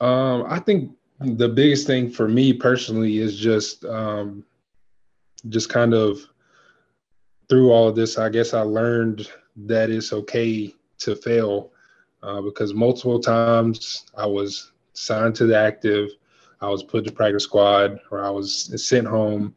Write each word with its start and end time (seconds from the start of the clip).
Um, 0.00 0.46
I 0.48 0.58
think 0.58 0.92
the 1.20 1.48
biggest 1.48 1.86
thing 1.86 2.10
for 2.10 2.28
me 2.28 2.52
personally 2.52 3.18
is 3.18 3.36
just 3.38 3.84
um, 3.84 4.44
just 5.48 5.68
kind 5.68 5.94
of 5.94 6.20
through 7.48 7.70
all 7.70 7.88
of 7.88 7.96
this. 7.96 8.18
I 8.18 8.28
guess 8.28 8.54
I 8.54 8.62
learned 8.62 9.28
that 9.56 9.90
it's 9.90 10.12
okay 10.12 10.74
to 10.98 11.16
fail 11.16 11.72
uh, 12.22 12.40
because 12.40 12.72
multiple 12.74 13.20
times 13.20 14.06
I 14.16 14.26
was 14.26 14.72
signed 14.92 15.34
to 15.36 15.46
the 15.46 15.56
active, 15.56 16.10
I 16.60 16.68
was 16.68 16.82
put 16.82 17.04
to 17.04 17.12
practice 17.12 17.44
squad, 17.44 17.98
or 18.10 18.24
I 18.24 18.30
was 18.30 18.72
sent 18.86 19.06
home 19.06 19.54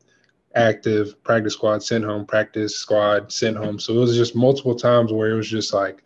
active 0.55 1.21
practice 1.23 1.54
squad, 1.54 1.84
sent 1.84 2.04
home 2.04 2.25
practice 2.25 2.75
squad, 2.75 3.32
sent 3.32 3.57
home. 3.57 3.80
So 3.80 3.94
it 3.94 4.00
was 4.00 4.16
just 4.16 4.36
multiple 4.36 4.75
times 4.75 5.12
where 5.12 5.32
it 5.32 5.36
was 5.36 5.50
just 5.50 5.73
like, 5.73 6.04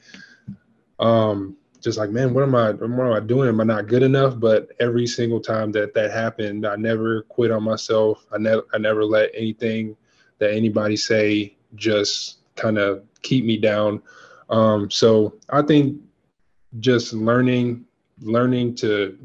um, 0.99 1.55
just 1.81 1.97
like, 1.97 2.09
man, 2.09 2.33
what 2.33 2.43
am 2.43 2.55
I, 2.55 2.71
what 2.71 2.83
am 2.83 3.13
I 3.13 3.19
doing? 3.19 3.49
Am 3.49 3.61
I 3.61 3.63
not 3.63 3.87
good 3.87 4.03
enough? 4.03 4.39
But 4.39 4.69
every 4.79 5.07
single 5.07 5.39
time 5.39 5.71
that 5.73 5.93
that 5.93 6.11
happened, 6.11 6.65
I 6.65 6.75
never 6.75 7.23
quit 7.23 7.51
on 7.51 7.63
myself. 7.63 8.25
I 8.31 8.37
never, 8.37 8.63
I 8.73 8.77
never 8.77 9.05
let 9.05 9.31
anything 9.33 9.95
that 10.39 10.51
anybody 10.51 10.97
say 10.97 11.55
just 11.75 12.39
kind 12.55 12.77
of 12.77 13.03
keep 13.21 13.45
me 13.45 13.57
down. 13.57 14.01
Um, 14.49 14.89
so 14.89 15.35
I 15.49 15.61
think 15.61 16.01
just 16.79 17.13
learning, 17.13 17.85
learning 18.21 18.75
to 18.75 19.17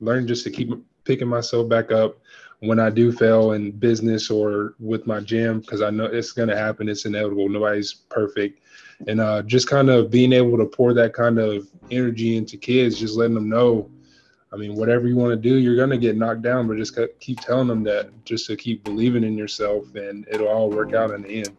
learn 0.00 0.26
just 0.26 0.44
to 0.44 0.50
keep 0.50 0.70
picking 1.04 1.28
myself 1.28 1.68
back 1.68 1.92
up 1.92 2.18
when 2.60 2.78
I 2.78 2.90
do 2.90 3.10
fail 3.10 3.52
in 3.52 3.70
business 3.70 4.30
or 4.30 4.74
with 4.78 5.06
my 5.06 5.20
gym, 5.20 5.60
because 5.60 5.80
I 5.80 5.88
know 5.88 6.04
it's 6.04 6.32
going 6.32 6.50
to 6.50 6.56
happen. 6.56 6.90
It's 6.90 7.06
inevitable. 7.06 7.48
Nobody's 7.48 7.94
perfect. 7.94 8.60
And 9.08 9.18
uh, 9.18 9.40
just 9.42 9.66
kind 9.66 9.88
of 9.88 10.10
being 10.10 10.34
able 10.34 10.58
to 10.58 10.66
pour 10.66 10.92
that 10.92 11.14
kind 11.14 11.38
of 11.38 11.66
energy 11.90 12.36
into 12.36 12.58
kids, 12.58 12.98
just 12.98 13.16
letting 13.16 13.34
them 13.34 13.48
know, 13.48 13.90
I 14.52 14.56
mean, 14.56 14.74
whatever 14.74 15.08
you 15.08 15.16
want 15.16 15.30
to 15.30 15.36
do, 15.36 15.56
you're 15.56 15.76
going 15.76 15.88
to 15.88 15.96
get 15.96 16.18
knocked 16.18 16.42
down, 16.42 16.68
but 16.68 16.76
just 16.76 16.98
keep 17.18 17.40
telling 17.40 17.66
them 17.66 17.82
that 17.84 18.10
just 18.26 18.46
to 18.48 18.56
keep 18.56 18.84
believing 18.84 19.24
in 19.24 19.38
yourself 19.38 19.94
and 19.94 20.28
it'll 20.30 20.48
all 20.48 20.68
work 20.68 20.92
out 20.92 21.12
in 21.12 21.22
the 21.22 21.38
end. 21.38 21.56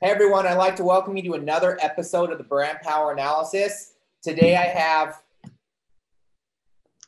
Hey 0.00 0.10
everyone, 0.10 0.46
I'd 0.46 0.54
like 0.54 0.76
to 0.76 0.84
welcome 0.84 1.16
you 1.16 1.22
to 1.24 1.34
another 1.34 1.78
episode 1.80 2.30
of 2.30 2.38
the 2.38 2.44
Brand 2.44 2.78
Power 2.82 3.12
Analysis. 3.12 3.94
Today 4.20 4.56
I 4.56 4.66
have 4.66 5.21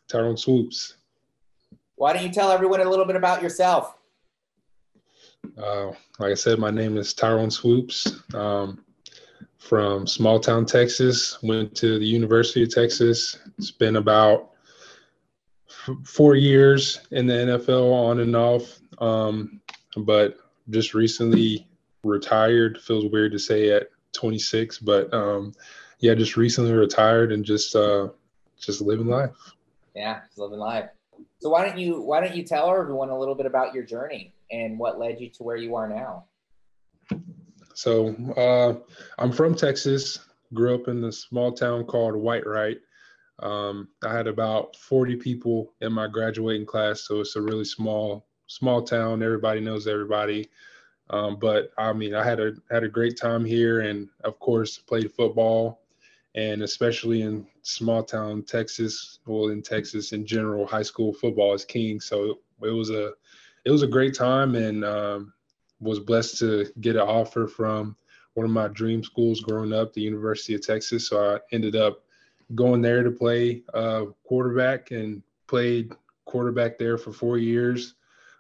Tyrone 0.09 0.37
Swoopes. 0.37 0.95
Why 1.97 2.13
don't 2.13 2.25
you 2.25 2.33
tell 2.33 2.51
everyone 2.51 2.81
a 2.81 2.89
little 2.89 3.05
bit 3.05 3.17
about 3.17 3.43
yourself? 3.43 3.97
Uh, 5.57 5.87
like 6.19 6.33
I 6.33 6.35
said, 6.35 6.59
my 6.59 6.71
name 6.71 6.97
is 6.97 7.15
Tyrone 7.15 7.51
Swoopes. 7.51 8.23
Um, 8.35 8.85
from 9.59 10.07
small 10.07 10.39
town 10.39 10.67
Texas, 10.67 11.39
went 11.43 11.75
to 11.77 11.99
the 11.99 12.07
University 12.07 12.63
of 12.63 12.75
Texas. 12.75 13.39
Spent 13.61 13.97
about 13.97 14.51
f- 15.69 15.97
four 16.05 16.35
years 16.35 17.01
in 17.13 17.27
the 17.27 17.35
NFL 17.35 17.91
on 17.93 18.21
and 18.21 18.37
off, 18.37 18.79
um, 18.99 19.61
but 19.97 20.37
just 20.71 20.93
recently 20.93 21.67
retired. 22.03 22.79
Feels 22.81 23.07
weird 23.07 23.33
to 23.33 23.39
say 23.39 23.71
at 23.71 23.89
26, 24.13 24.81
but 24.81 25.13
um, 25.15 25.55
yeah, 26.01 26.15
just 26.15 26.37
recently 26.37 26.73
retired 26.73 27.33
and 27.33 27.45
just 27.45 27.75
uh, 27.75 28.09
just 28.61 28.83
living 28.83 29.07
life. 29.07 29.54
Yeah, 29.95 30.21
living 30.37 30.59
life. 30.59 30.91
So 31.41 31.51
why 31.51 31.65
don't 31.67 31.79
you 31.79 32.01
why 32.03 32.21
don't 32.21 32.35
you 32.35 32.43
tell 32.43 32.71
everyone 32.71 33.11
a 33.11 33.19
little 33.19 33.35
bit 33.35 33.47
about 33.47 33.75
your 33.75 33.85
journey 33.85 34.35
and 34.51 34.79
what 34.79 34.99
led 34.99 35.21
you 35.21 35.31
to 35.31 35.43
where 35.43 35.57
you 35.57 35.77
are 35.77 35.89
now? 35.89 36.25
So 37.75 38.15
uh, 38.37 38.75
I'm 39.19 39.33
from 39.33 39.55
Texas. 39.55 40.19
Grew 40.53 40.75
up 40.75 40.89
in 40.89 41.03
a 41.05 41.13
small 41.13 41.53
town 41.53 41.85
called 41.85 42.15
Whitewright. 42.15 42.79
Um, 43.41 43.89
I 44.05 44.13
had 44.13 44.29
about 44.29 44.77
40 44.77 45.17
people 45.17 45.73
in 45.81 45.93
my 45.93 46.07
graduating 46.07 46.67
class, 46.67 47.07
so 47.07 47.21
it's 47.21 47.37
a 47.37 47.43
really 47.43 47.65
small 47.65 48.27
small 48.47 48.83
town. 48.83 49.23
Everybody 49.23 49.61
knows 49.61 49.87
everybody. 49.87 50.49
Um, 51.11 51.37
but 51.39 51.71
I 51.79 51.93
mean, 51.93 52.15
I 52.15 52.25
had 52.25 52.41
a 52.41 52.53
had 52.71 52.85
a 52.85 52.89
great 52.89 53.17
time 53.17 53.45
here, 53.45 53.81
and 53.81 54.09
of 54.25 54.39
course, 54.41 54.79
played 54.79 55.13
football 55.13 55.81
and 56.35 56.63
especially 56.63 57.23
in 57.23 57.47
small 57.65 58.03
town 58.05 58.43
Texas, 58.43 59.19
well 59.27 59.49
in 59.49 59.63
Texas 59.63 60.13
in 60.13 60.25
general, 60.25 60.67
high 60.67 60.83
school 60.83 61.13
football 61.13 61.55
is 61.55 61.65
king. 61.65 61.99
So 62.01 62.39
it 62.63 62.71
was 62.71 62.91
a 62.91 63.13
it 63.65 63.71
was 63.71 63.83
a 63.83 63.89
great 63.89 64.15
time, 64.15 64.55
and 64.55 64.85
um, 64.85 65.33
was 65.81 65.99
blessed 65.99 66.39
to 66.39 66.67
get 66.81 66.97
an 66.97 67.03
offer 67.03 67.49
from 67.49 67.97
one 68.35 68.45
of 68.45 68.53
my 68.53 68.69
dream 68.69 69.03
schools 69.03 69.41
growing 69.41 69.73
up, 69.73 69.93
the 69.93 70.03
University 70.03 70.55
of 70.55 70.65
Texas. 70.65 71.09
So 71.09 71.35
I 71.35 71.39
ended 71.53 71.75
up 71.75 72.03
going 72.55 72.83
there 72.83 73.03
to 73.03 73.11
play 73.11 73.63
uh, 73.73 74.07
quarterback 74.25 74.91
and 74.91 75.23
played 75.47 75.93
quarterback 76.27 76.79
there 76.79 76.99
for 76.99 77.13
four 77.13 77.39
years. 77.39 77.95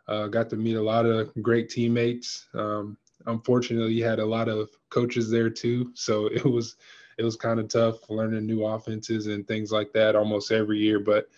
Uh, 0.06 0.26
got 0.26 0.50
to 0.50 0.56
meet 0.56 0.74
a 0.74 0.82
lot 0.82 1.06
of 1.06 1.32
great 1.40 1.70
teammates. 1.70 2.46
Um, 2.52 2.98
unfortunately, 3.24 4.00
had 4.00 4.18
a 4.18 4.26
lot 4.26 4.48
of 4.48 4.68
coaches 4.90 5.30
there 5.30 5.48
too, 5.48 5.92
so 5.94 6.26
it 6.26 6.44
was 6.44 6.76
it 7.18 7.24
was 7.24 7.36
kind 7.36 7.60
of 7.60 7.68
tough 7.68 8.08
learning 8.10 8.46
new 8.46 8.64
offenses 8.64 9.26
and 9.26 9.46
things 9.46 9.72
like 9.72 9.92
that 9.92 10.16
almost 10.16 10.52
every 10.52 10.78
year. 10.78 11.00
But 11.00 11.28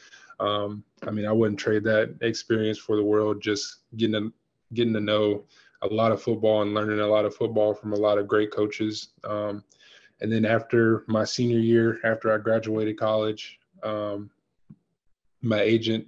um, 0.41 0.85
I 1.07 1.11
mean, 1.11 1.27
I 1.27 1.33
wouldn't 1.33 1.61
trade 1.61 1.85
that 1.85 2.17
experience 2.21 2.79
for 2.79 2.97
the 2.97 3.05
world. 3.05 3.41
Just 3.41 3.79
getting 3.97 4.13
to, 4.13 4.33
getting 4.75 4.93
to 4.95 5.01
know 5.01 5.45
a 5.83 5.87
lot 5.87 6.13
of 6.13 6.23
football 6.23 6.63
and 6.63 6.75
learning 6.75 7.01
a 7.01 7.07
lot 7.07 7.25
of 7.25 7.35
football 7.35 7.75
from 7.75 7.93
a 7.93 7.97
lot 7.97 8.19
of 8.19 8.29
great 8.29 8.51
coaches. 8.51 9.09
Um, 9.25 9.63
and 10.21 10.33
then 10.33 10.45
after 10.45 11.05
my 11.07 11.25
senior 11.25 11.59
year, 11.59 12.01
after 12.05 12.33
I 12.33 12.39
graduated 12.39 12.99
college, 12.99 13.59
um, 13.83 14.31
my 15.43 15.61
agent 15.61 16.07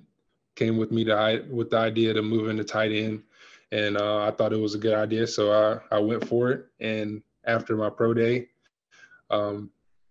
came 0.57 0.77
with 0.77 0.91
me 0.91 1.05
to 1.05 1.45
with 1.51 1.71
the 1.71 1.77
idea 1.79 2.15
to 2.15 2.23
move 2.23 2.49
into 2.49 2.65
tight 2.65 2.91
end, 2.91 3.23
and 3.71 3.97
uh, 3.97 4.25
I 4.25 4.31
thought 4.31 4.53
it 4.53 4.61
was 4.61 4.75
a 4.75 4.79
good 4.79 4.95
idea, 4.95 5.27
so 5.27 5.53
I 5.53 5.97
I 5.97 5.99
went 5.99 6.27
for 6.27 6.51
it. 6.51 6.67
And 6.81 7.23
after 7.45 7.77
my 7.77 7.91
pro 7.91 8.15
day, 8.15 8.49
um, 9.31 9.71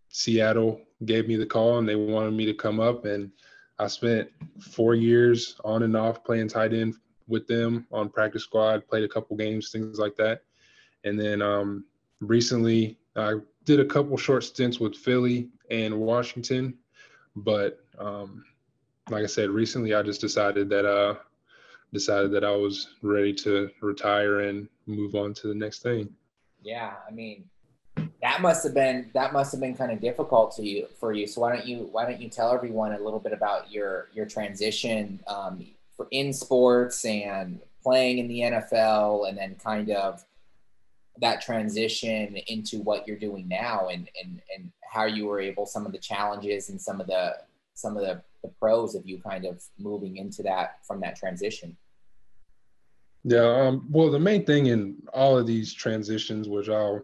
Seattle 0.09 0.81
gave 1.05 1.27
me 1.27 1.35
the 1.35 1.45
call 1.45 1.77
and 1.77 1.87
they 1.87 1.95
wanted 1.95 2.33
me 2.33 2.45
to 2.45 2.53
come 2.53 2.79
up. 2.79 3.05
And 3.05 3.31
I 3.79 3.87
spent 3.87 4.29
four 4.59 4.95
years 4.95 5.59
on 5.63 5.83
and 5.83 5.95
off 5.95 6.23
playing 6.23 6.47
tight 6.47 6.73
end 6.73 6.95
with 7.27 7.47
them 7.47 7.85
on 7.91 8.09
practice 8.09 8.43
squad, 8.43 8.87
played 8.87 9.03
a 9.03 9.09
couple 9.09 9.35
games, 9.37 9.69
things 9.69 9.99
like 9.99 10.15
that. 10.17 10.43
And 11.03 11.19
then 11.19 11.41
um, 11.41 11.85
recently 12.19 12.97
I 13.15 13.35
did 13.65 13.79
a 13.79 13.85
couple 13.85 14.17
short 14.17 14.43
stints 14.43 14.79
with 14.79 14.95
Philly 14.95 15.49
and 15.69 15.99
Washington. 15.99 16.75
But 17.35 17.79
um, 17.99 18.43
like 19.09 19.23
I 19.23 19.27
said, 19.27 19.49
recently 19.49 19.93
I 19.93 20.01
just 20.01 20.21
decided 20.21 20.69
that 20.69 20.85
uh, 20.85 21.15
decided 21.93 22.31
that 22.31 22.43
I 22.43 22.55
was 22.55 22.95
ready 23.01 23.33
to 23.33 23.69
retire 23.81 24.41
and 24.41 24.67
move 24.85 25.15
on 25.15 25.33
to 25.35 25.47
the 25.47 25.55
next 25.55 25.83
thing. 25.83 26.09
Yeah, 26.61 26.93
I 27.07 27.11
mean, 27.11 27.45
that 28.21 28.41
must 28.41 28.63
have 28.63 28.73
been 28.73 29.09
that 29.13 29.33
must 29.33 29.51
have 29.51 29.61
been 29.61 29.75
kind 29.75 29.91
of 29.91 30.01
difficult 30.01 30.55
to 30.55 30.63
you 30.63 30.87
for 30.99 31.13
you. 31.13 31.27
So 31.27 31.41
why 31.41 31.55
don't 31.55 31.67
you 31.67 31.87
why 31.91 32.05
don't 32.05 32.19
you 32.19 32.29
tell 32.29 32.51
everyone 32.51 32.93
a 32.93 32.99
little 32.99 33.19
bit 33.19 33.33
about 33.33 33.71
your 33.71 34.09
your 34.13 34.25
transition 34.25 35.19
um, 35.27 35.65
for 35.95 36.07
in 36.11 36.33
sports 36.33 37.05
and 37.05 37.59
playing 37.83 38.17
in 38.17 38.27
the 38.27 38.39
NFL, 38.39 39.29
and 39.29 39.37
then 39.37 39.55
kind 39.63 39.91
of 39.91 40.23
that 41.19 41.41
transition 41.41 42.37
into 42.47 42.81
what 42.81 43.07
you're 43.07 43.17
doing 43.17 43.47
now, 43.47 43.89
and 43.89 44.09
and 44.21 44.41
and 44.55 44.71
how 44.83 45.05
you 45.05 45.27
were 45.27 45.39
able 45.39 45.65
some 45.65 45.85
of 45.85 45.91
the 45.91 45.97
challenges 45.99 46.69
and 46.69 46.81
some 46.81 46.99
of 46.99 47.07
the 47.07 47.35
some 47.75 47.95
of 47.95 48.03
the, 48.03 48.21
the 48.41 48.49
pros 48.59 48.95
of 48.95 49.05
you 49.05 49.19
kind 49.19 49.45
of 49.45 49.63
moving 49.77 50.17
into 50.17 50.41
that 50.41 50.79
from 50.87 50.99
that 50.99 51.15
transition. 51.15 51.77
Yeah, 53.23 53.67
um, 53.67 53.85
well, 53.89 54.09
the 54.09 54.19
main 54.19 54.45
thing 54.45 54.67
in 54.67 54.95
all 55.13 55.37
of 55.37 55.45
these 55.45 55.73
transitions, 55.73 56.47
which 56.47 56.69
I'll 56.69 57.03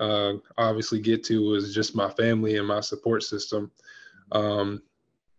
uh, 0.00 0.32
obviously 0.58 0.98
get 0.98 1.22
to 1.24 1.42
was 1.42 1.74
just 1.74 1.94
my 1.94 2.10
family 2.10 2.56
and 2.56 2.66
my 2.66 2.80
support 2.80 3.22
system. 3.22 3.70
Um, 4.32 4.82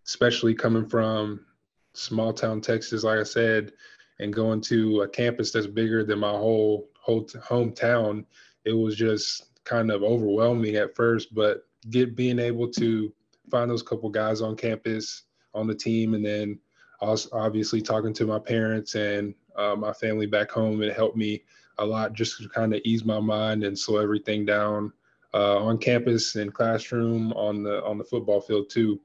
especially 0.08 0.54
coming 0.54 0.88
from 0.88 1.46
small 1.94 2.34
town 2.34 2.62
Texas, 2.62 3.04
like 3.04 3.20
I 3.20 3.24
said, 3.24 3.74
and 4.20 4.34
going 4.34 4.62
to 4.62 5.02
a 5.02 5.08
campus 5.08 5.52
that's 5.52 5.68
bigger 5.68 6.04
than 6.04 6.20
my 6.20 6.30
whole 6.30 6.90
whole 7.00 7.26
hometown, 7.26 8.26
it 8.66 8.74
was 8.74 8.96
just 8.96 9.64
kind 9.64 9.92
of 9.92 10.04
overwhelming 10.04 10.76
at 10.76 10.96
first. 10.96 11.34
But 11.34 11.64
get 11.90 12.16
being 12.16 12.40
able 12.40 12.70
to 12.74 13.12
find 13.50 13.70
those 13.70 13.84
couple 13.84 14.10
guys 14.10 14.42
on 14.42 14.56
campus 14.56 15.24
on 15.54 15.68
the 15.68 15.76
team, 15.76 16.14
and 16.14 16.26
then 16.26 16.60
also 17.00 17.30
obviously 17.34 17.82
talking 17.82 18.14
to 18.14 18.28
my 18.28 18.40
parents 18.40 18.96
and 18.96 19.34
uh, 19.56 19.76
my 19.76 19.94
family 19.94 20.26
back 20.26 20.52
home, 20.52 20.82
it 20.82 20.96
helped 20.96 21.18
me 21.18 21.44
a 21.78 21.86
lot 21.86 22.14
just 22.14 22.38
to 22.42 22.50
kind 22.50 22.74
of 22.74 22.82
ease 22.84 23.06
my 23.06 23.20
mind 23.20 23.64
and 23.64 23.78
slow 23.78 23.98
everything 23.98 24.46
down 24.46 24.92
uh, 25.34 25.58
on 25.58 25.78
campus 25.78 26.36
and 26.36 26.54
classroom 26.54 27.32
on 27.34 27.64
the 27.64 27.84
on 27.84 27.98
the 27.98 28.04
football 28.04 28.42
field 28.42 28.70
too. 28.70 29.00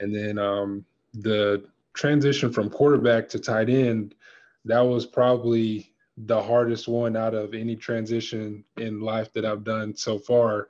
And 0.00 0.14
then 0.14 0.38
um, 0.38 0.84
the 1.14 1.64
transition 1.94 2.52
from 2.52 2.70
quarterback 2.70 3.28
to 3.30 3.38
tight 3.38 3.68
end, 3.70 4.14
that 4.64 4.80
was 4.80 5.06
probably 5.06 5.92
the 6.18 6.42
hardest 6.42 6.88
one 6.88 7.16
out 7.16 7.34
of 7.34 7.54
any 7.54 7.76
transition 7.76 8.64
in 8.78 9.00
life 9.00 9.32
that 9.32 9.44
I've 9.44 9.64
done 9.64 9.94
so 9.94 10.18
far. 10.18 10.68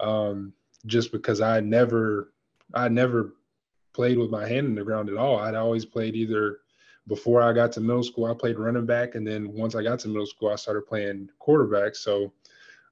um, 0.00 0.52
just 0.86 1.12
because 1.12 1.40
I 1.40 1.60
never, 1.60 2.32
I 2.74 2.88
never 2.88 3.34
played 3.92 4.18
with 4.18 4.30
my 4.30 4.46
hand 4.46 4.66
in 4.66 4.74
the 4.74 4.84
ground 4.84 5.08
at 5.08 5.16
all. 5.16 5.38
I'd 5.38 5.54
always 5.54 5.84
played 5.84 6.14
either 6.14 6.58
before 7.06 7.42
I 7.42 7.52
got 7.52 7.72
to 7.72 7.80
middle 7.80 8.02
school, 8.02 8.26
I 8.26 8.34
played 8.34 8.58
running 8.58 8.86
back, 8.86 9.14
and 9.14 9.26
then 9.26 9.52
once 9.52 9.74
I 9.74 9.82
got 9.82 9.98
to 10.00 10.08
middle 10.08 10.26
school, 10.26 10.50
I 10.50 10.56
started 10.56 10.86
playing 10.86 11.28
quarterback. 11.38 11.94
So 11.96 12.32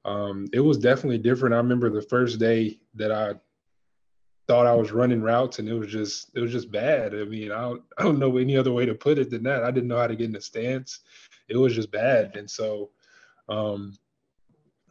um, 0.05 0.47
it 0.53 0.61
was 0.61 0.79
definitely 0.79 1.19
different. 1.19 1.55
I 1.55 1.59
remember 1.59 1.89
the 1.89 2.03
first 2.03 2.39
day 2.39 2.79
that 2.95 3.11
I 3.11 3.35
thought 4.49 4.67
I 4.67 4.75
was 4.75 4.93
running 4.93 5.23
routes, 5.23 5.59
and 5.59 5.69
it 5.69 5.75
was 5.75 5.89
just 5.89 6.31
it 6.35 6.41
was 6.41 6.53
just 6.53 6.71
bad. 6.71 7.15
I 7.15 7.25
mean, 7.25 7.53
I 7.53 7.63
don't, 7.63 7.83
I 7.99 8.03
don't 8.03 8.19
know 8.19 8.37
any 8.37 8.57
other 8.57 8.73
way 8.73 8.87
to 8.87 8.95
put 8.95 9.19
it 9.19 9.31
than 9.31 9.45
that. 9.45 9.65
I 9.65 9.71
didn't 9.71 9.89
know 9.89 9.99
how 9.99 10.07
to 10.07 10.17
get 10.17 10.27
in 10.27 10.33
the 10.33 10.41
stance. 10.41 11.01
It 11.49 11.57
was 11.57 11.75
just 11.75 11.91
bad, 11.91 12.37
and 12.37 12.51
so 12.51 12.91
um, 13.49 13.97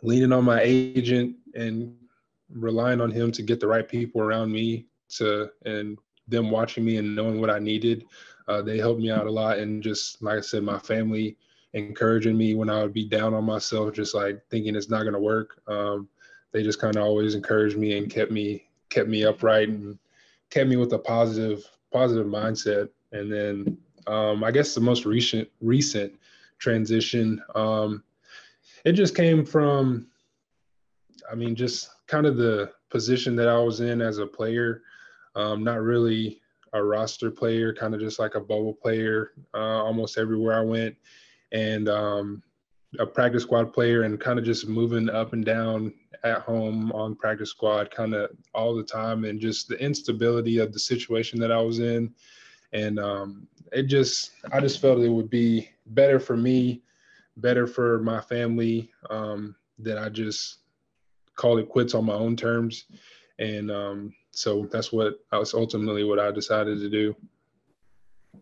leaning 0.01 0.31
on 0.31 0.45
my 0.45 0.62
agent 0.62 1.35
and 1.56 1.95
relying 2.50 3.01
on 3.01 3.12
him 3.12 3.31
to 3.31 3.41
get 3.41 3.59
the 3.59 3.67
right 3.67 3.88
people 3.88 4.21
around 4.21 4.51
me 4.51 4.88
to 5.09 5.50
and 5.65 5.97
them 6.27 6.50
watching 6.50 6.85
me 6.85 6.97
and 6.97 7.15
knowing 7.15 7.39
what 7.39 7.50
I 7.50 7.59
needed. 7.59 8.06
Uh, 8.51 8.62
they 8.62 8.77
helped 8.77 9.00
me 9.00 9.09
out 9.09 9.27
a 9.27 9.31
lot, 9.31 9.59
and 9.59 9.81
just 9.81 10.21
like 10.21 10.39
I 10.39 10.42
said, 10.42 10.63
my 10.63 10.77
family 10.77 11.38
encouraging 11.71 12.38
me 12.38 12.53
when 12.53 12.69
I 12.69 12.81
would 12.81 12.94
be 12.94 13.07
down 13.07 13.33
on 13.33 13.45
myself, 13.45 13.94
just 13.94 14.13
like 14.13 14.42
thinking 14.50 14.75
it's 14.75 14.89
not 14.89 15.03
going 15.03 15.13
to 15.13 15.19
work. 15.19 15.62
Um, 15.68 16.09
they 16.51 16.62
just 16.62 16.81
kind 16.81 16.98
of 16.98 17.03
always 17.03 17.33
encouraged 17.33 17.77
me 17.77 17.98
and 17.98 18.12
kept 18.12 18.30
me 18.30 18.65
kept 18.89 19.07
me 19.07 19.24
upright 19.24 19.69
and 19.69 19.98
kept 20.50 20.68
me 20.68 20.75
with 20.75 20.92
a 20.92 21.00
positive 21.00 21.63
positive 21.94 22.27
mindset. 22.27 22.89
And 23.13 23.31
then 23.31 23.77
um, 24.06 24.44
I 24.44 24.51
guess 24.51 24.75
the 24.75 24.81
most 24.81 25.06
recent 25.06 25.48
recent 25.62 26.13
transition, 26.59 27.42
um, 27.56 28.03
it 28.83 28.94
just 28.94 29.15
came 29.15 29.45
from, 29.45 30.07
I 31.31 31.36
mean, 31.36 31.56
just 31.56 31.89
kind 32.07 32.25
of 32.25 32.36
the 32.36 32.74
position 32.89 33.38
that 33.38 33.48
I 33.48 33.57
was 33.57 33.80
in 33.80 34.01
as 34.01 34.18
a 34.18 34.27
player 34.27 34.81
um, 35.36 35.63
not 35.63 35.80
really 35.81 36.40
a 36.73 36.83
roster 36.83 37.31
player, 37.31 37.73
kind 37.73 37.94
of 37.94 38.00
just 38.00 38.19
like 38.19 38.35
a 38.35 38.39
bubble 38.39 38.73
player 38.73 39.31
uh, 39.53 39.83
almost 39.83 40.18
everywhere 40.18 40.57
I 40.57 40.63
went, 40.63 40.95
and 41.51 41.89
um, 41.89 42.44
a 43.00 43.06
practice 43.06 43.44
squad 43.44 43.73
player, 43.73 44.03
and 44.03 44.19
kind 44.19 44.39
of 44.39 44.45
just 44.45 44.68
moving 44.68 45.09
up 45.09 45.33
and 45.33 45.45
down 45.45 45.94
at 46.23 46.41
home 46.41 46.91
on 46.91 47.15
practice 47.15 47.50
squad 47.50 47.89
kind 47.91 48.13
of 48.13 48.31
all 48.53 48.75
the 48.75 48.83
time, 48.83 49.25
and 49.25 49.39
just 49.39 49.68
the 49.68 49.81
instability 49.83 50.59
of 50.59 50.71
the 50.71 50.79
situation 50.79 51.39
that 51.39 51.51
I 51.51 51.62
was 51.62 51.79
in. 51.79 52.13
And 52.74 53.00
um, 53.00 53.47
it 53.74 53.83
just, 53.83 54.31
I 54.53 54.62
just 54.62 54.79
felt 54.79 55.00
it 55.00 55.09
would 55.09 55.29
be 55.29 55.69
better 55.88 56.19
for 56.19 56.38
me, 56.38 56.81
better 57.38 57.67
for 57.67 58.00
my 58.00 58.21
family, 58.21 58.91
um, 59.09 59.56
that 59.79 59.97
I 59.97 60.09
just 60.09 60.59
call 61.35 61.57
it 61.57 61.69
quits 61.69 61.95
on 61.95 62.06
my 62.06 62.13
own 62.13 62.35
terms. 62.35 62.85
And 63.41 63.71
um, 63.71 64.13
so 64.29 64.67
that's 64.71 64.93
what 64.93 65.19
I 65.31 65.39
was 65.39 65.55
ultimately 65.55 66.03
what 66.03 66.19
I 66.19 66.29
decided 66.31 66.79
to 66.79 66.89
do. 66.89 67.15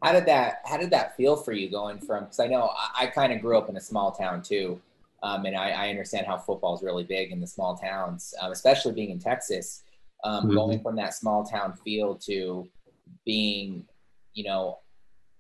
How 0.04 0.12
did 0.12 0.26
that 0.26 0.62
How 0.66 0.78
did 0.78 0.92
that 0.92 1.16
feel 1.16 1.38
for 1.38 1.54
you 1.54 1.72
going 1.72 2.00
from? 2.00 2.26
Because 2.26 2.42
I 2.42 2.48
know 2.48 2.70
I, 2.78 3.04
I 3.04 3.08
kind 3.08 3.32
of 3.32 3.42
grew 3.42 3.58
up 3.58 3.70
in 3.70 3.78
a 3.78 3.82
small 3.82 4.12
town 4.12 4.42
too, 4.42 4.80
um, 5.24 5.46
and 5.46 5.56
I, 5.56 5.70
I, 5.70 5.90
understand 5.90 6.28
how 6.28 6.38
football 6.38 6.76
is 6.76 6.84
really 6.84 7.06
big 7.06 7.32
in 7.32 7.40
the 7.40 7.48
small 7.48 7.78
towns, 7.78 8.34
um, 8.42 8.52
especially 8.52 8.92
being 8.92 9.10
in 9.10 9.20
Texas. 9.20 9.84
Um, 10.26 10.46
mm-hmm. 10.46 10.56
Going 10.56 10.80
from 10.82 10.98
that 10.98 11.14
small 11.14 11.46
town 11.46 11.74
feel 11.74 12.16
to 12.28 12.68
being, 13.26 13.86
you 14.34 14.44
know, 14.44 14.80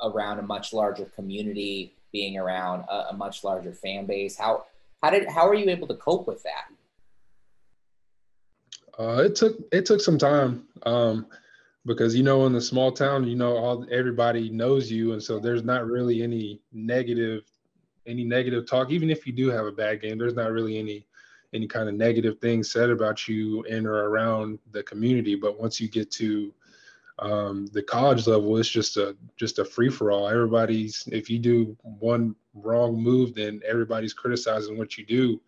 around 0.01 0.39
a 0.39 0.41
much 0.41 0.71
larger 0.71 1.05
community, 1.05 1.93
being 2.13 2.37
around 2.37 2.85
a, 2.89 3.09
a 3.09 3.13
much 3.13 3.43
larger 3.43 3.73
fan 3.73 4.05
base. 4.05 4.37
How 4.37 4.65
how 5.03 5.09
did 5.09 5.27
how 5.27 5.47
are 5.47 5.53
you 5.53 5.69
able 5.69 5.87
to 5.87 5.95
cope 5.95 6.27
with 6.27 6.43
that? 6.43 6.67
Uh, 8.99 9.23
it 9.23 9.35
took 9.35 9.57
it 9.71 9.85
took 9.85 10.01
some 10.01 10.17
time 10.17 10.67
um, 10.83 11.25
because 11.85 12.13
you 12.13 12.21
know 12.21 12.45
in 12.45 12.51
the 12.51 12.59
small 12.59 12.91
town 12.91 13.25
you 13.25 13.35
know 13.35 13.55
all 13.55 13.85
everybody 13.89 14.49
knows 14.49 14.91
you 14.91 15.13
and 15.13 15.23
so 15.23 15.39
there's 15.39 15.63
not 15.63 15.87
really 15.87 16.21
any 16.21 16.59
negative 16.73 17.43
any 18.05 18.25
negative 18.25 18.67
talk. 18.67 18.91
Even 18.91 19.09
if 19.09 19.25
you 19.25 19.31
do 19.31 19.49
have 19.49 19.65
a 19.65 19.71
bad 19.71 20.01
game 20.01 20.17
there's 20.17 20.35
not 20.35 20.51
really 20.51 20.77
any 20.77 21.05
any 21.53 21.65
kind 21.65 21.87
of 21.87 21.95
negative 21.95 22.39
things 22.39 22.71
said 22.71 22.89
about 22.89 23.27
you 23.27 23.63
in 23.63 23.87
or 23.87 24.09
around 24.09 24.59
the 24.71 24.83
community. 24.83 25.35
But 25.35 25.59
once 25.59 25.79
you 25.79 25.87
get 25.87 26.11
to 26.11 26.53
um, 27.19 27.67
the 27.67 27.81
college 27.81 28.27
level 28.27 28.57
it's 28.57 28.69
just 28.69 28.97
a 28.97 29.15
just 29.37 29.59
a 29.59 29.65
free 29.65 29.89
for 29.89 30.11
all 30.11 30.27
everybody's 30.27 31.07
if 31.11 31.29
you 31.29 31.39
do 31.39 31.77
one 31.81 32.35
wrong 32.53 33.01
move 33.01 33.33
then 33.33 33.61
everybody's 33.65 34.13
criticizing 34.13 34.77
what 34.77 34.97
you 34.97 35.05
do 35.05 35.39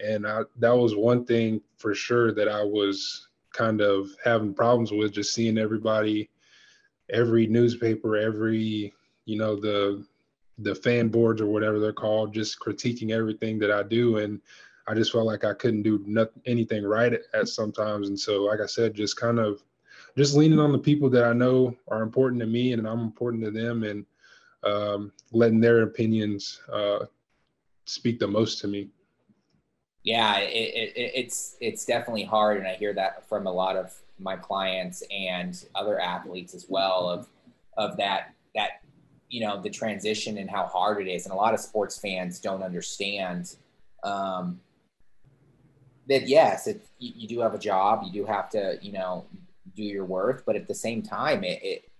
and 0.00 0.26
I, 0.26 0.42
that 0.58 0.76
was 0.76 0.94
one 0.94 1.24
thing 1.24 1.60
for 1.78 1.94
sure 1.94 2.32
that 2.32 2.48
I 2.48 2.62
was 2.62 3.28
kind 3.52 3.80
of 3.80 4.10
having 4.24 4.54
problems 4.54 4.92
with 4.92 5.12
just 5.12 5.32
seeing 5.32 5.58
everybody, 5.58 6.28
every 7.10 7.46
newspaper, 7.46 8.16
every, 8.16 8.92
you 9.24 9.38
know, 9.38 9.56
the, 9.56 10.04
the 10.58 10.74
fan 10.74 11.08
boards 11.08 11.40
or 11.40 11.46
whatever 11.46 11.78
they're 11.78 11.92
called, 11.92 12.34
just 12.34 12.60
critiquing 12.60 13.10
everything 13.10 13.58
that 13.58 13.70
I 13.70 13.82
do. 13.82 14.18
And 14.18 14.40
I 14.86 14.94
just 14.94 15.12
felt 15.12 15.26
like 15.26 15.44
I 15.44 15.54
couldn't 15.54 15.82
do 15.82 16.02
nothing, 16.06 16.42
anything 16.46 16.84
right 16.84 17.18
at, 17.34 17.48
sometimes. 17.48 18.08
And 18.08 18.18
so, 18.18 18.42
like 18.42 18.60
I 18.60 18.66
said, 18.66 18.94
just 18.94 19.16
kind 19.16 19.38
of 19.38 19.62
just 20.16 20.36
leaning 20.36 20.58
on 20.58 20.72
the 20.72 20.78
people 20.78 21.10
that 21.10 21.24
I 21.24 21.32
know 21.32 21.76
are 21.88 22.02
important 22.02 22.40
to 22.40 22.46
me 22.46 22.72
and 22.72 22.86
I'm 22.86 23.00
important 23.00 23.44
to 23.44 23.50
them 23.50 23.82
and 23.82 24.06
um, 24.62 25.12
letting 25.32 25.60
their 25.60 25.82
opinions 25.82 26.60
uh, 26.72 27.06
speak 27.84 28.18
the 28.18 28.26
most 28.26 28.60
to 28.60 28.68
me 28.68 28.88
yeah, 30.06 30.38
it, 30.38 30.94
it, 30.94 31.12
it's 31.14 31.56
it's 31.60 31.84
definitely 31.84 32.22
hard, 32.22 32.58
and 32.58 32.66
I 32.66 32.76
hear 32.76 32.94
that 32.94 33.28
from 33.28 33.48
a 33.48 33.52
lot 33.52 33.74
of 33.76 33.92
my 34.20 34.36
clients 34.36 35.02
and 35.10 35.62
other 35.74 36.00
athletes 36.00 36.54
as 36.54 36.66
well 36.68 37.10
of 37.10 37.26
of 37.76 37.96
that 37.96 38.32
that 38.54 38.82
you 39.28 39.44
know 39.44 39.60
the 39.60 39.68
transition 39.68 40.38
and 40.38 40.48
how 40.48 40.64
hard 40.66 41.04
it 41.04 41.10
is, 41.10 41.26
and 41.26 41.32
a 41.32 41.36
lot 41.36 41.54
of 41.54 41.60
sports 41.60 41.98
fans 41.98 42.38
don't 42.38 42.62
understand 42.62 43.56
um, 44.04 44.60
that. 46.06 46.28
Yes, 46.28 46.68
it, 46.68 46.86
you, 47.00 47.12
you 47.16 47.28
do 47.28 47.40
have 47.40 47.54
a 47.54 47.58
job, 47.58 48.04
you 48.04 48.12
do 48.12 48.24
have 48.24 48.48
to 48.50 48.78
you 48.80 48.92
know 48.92 49.24
do 49.74 49.82
your 49.82 50.04
worth, 50.04 50.44
but 50.46 50.54
at 50.54 50.68
the 50.68 50.74
same 50.74 51.02
time, 51.02 51.42
it, 51.42 51.60
it 51.64 51.90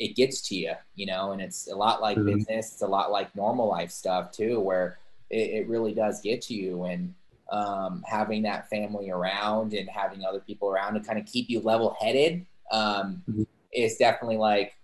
it 0.00 0.16
gets 0.16 0.40
to 0.48 0.56
you, 0.56 0.72
you 0.96 1.06
know, 1.06 1.30
and 1.30 1.40
it's 1.40 1.70
a 1.70 1.76
lot 1.76 2.02
like 2.02 2.16
mm-hmm. 2.16 2.38
business. 2.38 2.72
It's 2.72 2.82
a 2.82 2.88
lot 2.88 3.12
like 3.12 3.36
normal 3.36 3.68
life 3.68 3.92
stuff 3.92 4.32
too, 4.32 4.58
where 4.58 4.98
it, 5.30 5.50
it 5.50 5.68
really 5.68 5.94
does 5.94 6.20
get 6.20 6.42
to 6.42 6.54
you. 6.54 6.82
And 6.82 7.14
um, 7.52 8.02
having 8.06 8.42
that 8.42 8.68
family 8.70 9.10
around 9.10 9.74
and 9.74 9.88
having 9.88 10.24
other 10.24 10.40
people 10.40 10.70
around 10.70 10.94
to 10.94 11.00
kind 11.00 11.18
of 11.18 11.26
keep 11.26 11.50
you 11.50 11.60
level 11.60 11.94
headed 12.00 12.46
um, 12.72 13.22
mm-hmm. 13.30 13.42
is 13.74 13.96
definitely 13.96 14.38
like 14.38 14.74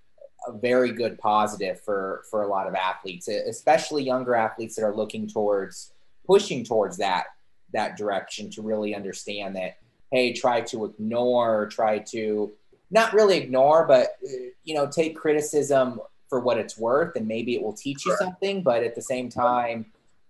a 0.46 0.52
very 0.52 0.92
good 0.92 1.18
positive 1.18 1.80
for 1.80 2.22
for 2.30 2.42
a 2.42 2.46
lot 2.46 2.68
of 2.68 2.74
athletes, 2.74 3.26
especially 3.26 4.04
younger 4.04 4.34
athletes 4.34 4.76
that 4.76 4.84
are 4.84 4.94
looking 4.94 5.26
towards 5.26 5.92
pushing 6.26 6.62
towards 6.62 6.98
that 6.98 7.24
that 7.72 7.96
direction 7.96 8.50
to 8.50 8.62
really 8.62 8.94
understand 8.94 9.56
that 9.56 9.78
hey, 10.10 10.32
try 10.32 10.60
to 10.60 10.86
ignore, 10.86 11.66
try 11.68 11.98
to 11.98 12.50
not 12.90 13.12
really 13.12 13.36
ignore, 13.36 13.86
but 13.86 14.16
you 14.64 14.74
know, 14.74 14.86
take 14.86 15.16
criticism 15.16 16.00
for 16.28 16.40
what 16.40 16.58
it's 16.58 16.76
worth, 16.78 17.16
and 17.16 17.26
maybe 17.26 17.54
it 17.54 17.62
will 17.62 17.72
teach 17.72 18.04
you 18.04 18.14
something. 18.18 18.62
But 18.62 18.82
at 18.82 18.94
the 18.94 19.02
same 19.02 19.30
time, 19.30 19.86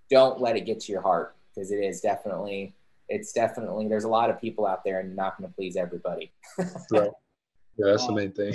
don't 0.09 0.41
let 0.41 0.57
it 0.57 0.67
get 0.67 0.81
to 0.81 0.93
your 0.93 1.03
heart 1.03 1.35
because 1.59 1.73
it 1.73 1.83
is 1.83 2.01
definitely 2.01 2.75
it's 3.09 3.33
definitely 3.33 3.89
there's 3.89 4.05
a 4.05 4.09
lot 4.09 4.31
of 4.31 4.41
people 4.41 4.67
out 4.67 4.85
there 4.85 5.01
and 5.01 5.09
you're 5.09 5.17
not 5.17 5.39
going 5.39 5.49
to 5.49 5.55
please 5.55 5.77
everybody. 5.77 6.31
right. 6.93 7.11
Yeah, 7.77 7.87
that's 7.87 8.03
um, 8.03 8.15
the 8.15 8.21
main 8.21 8.33
thing. 8.33 8.55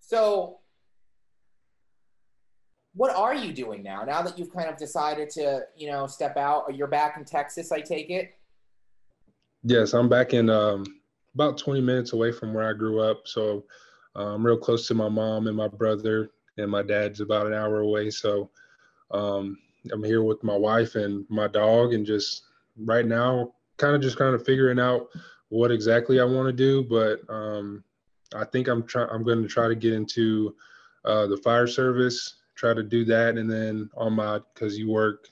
So 0.00 0.58
what 2.94 3.14
are 3.14 3.34
you 3.34 3.52
doing 3.52 3.82
now? 3.82 4.04
Now 4.04 4.22
that 4.22 4.38
you've 4.38 4.52
kind 4.52 4.68
of 4.68 4.76
decided 4.76 5.30
to, 5.30 5.62
you 5.76 5.88
know, 5.88 6.06
step 6.06 6.36
out, 6.36 6.74
you're 6.74 6.88
back 6.88 7.16
in 7.16 7.24
Texas, 7.24 7.70
I 7.70 7.80
take 7.80 8.10
it? 8.10 8.34
Yes, 9.62 9.92
I'm 9.92 10.08
back 10.08 10.34
in 10.34 10.50
um, 10.50 10.84
about 11.34 11.58
20 11.58 11.80
minutes 11.80 12.12
away 12.12 12.32
from 12.32 12.54
where 12.54 12.68
I 12.68 12.72
grew 12.72 13.00
up. 13.00 13.28
So 13.28 13.64
uh, 14.16 14.34
I'm 14.34 14.44
real 14.44 14.56
close 14.56 14.88
to 14.88 14.94
my 14.94 15.08
mom 15.08 15.46
and 15.46 15.56
my 15.56 15.68
brother, 15.68 16.30
and 16.58 16.70
my 16.70 16.82
dad's 16.82 17.20
about 17.20 17.46
an 17.46 17.52
hour 17.52 17.80
away. 17.80 18.10
So 18.10 18.50
um, 19.12 19.58
I'm 19.92 20.04
here 20.04 20.22
with 20.22 20.42
my 20.42 20.56
wife 20.56 20.94
and 20.94 21.24
my 21.28 21.48
dog, 21.48 21.92
and 21.92 22.06
just 22.06 22.44
right 22.76 23.06
now, 23.06 23.52
kind 23.76 23.94
of 23.94 24.02
just 24.02 24.18
kind 24.18 24.34
of 24.34 24.44
figuring 24.44 24.80
out 24.80 25.08
what 25.48 25.70
exactly 25.70 26.20
I 26.20 26.24
want 26.24 26.46
to 26.48 26.52
do. 26.52 26.82
But 26.82 27.20
um, 27.32 27.84
I 28.34 28.44
think 28.44 28.68
I'm 28.68 28.86
trying. 28.86 29.08
I'm 29.10 29.24
going 29.24 29.42
to 29.42 29.48
try 29.48 29.68
to 29.68 29.74
get 29.74 29.92
into 29.92 30.54
uh, 31.04 31.26
the 31.26 31.36
fire 31.36 31.66
service. 31.66 32.36
Try 32.54 32.74
to 32.74 32.82
do 32.82 33.04
that, 33.06 33.36
and 33.36 33.50
then 33.50 33.90
on 33.96 34.14
my 34.14 34.40
because 34.54 34.78
you 34.78 34.90
work, 34.90 35.28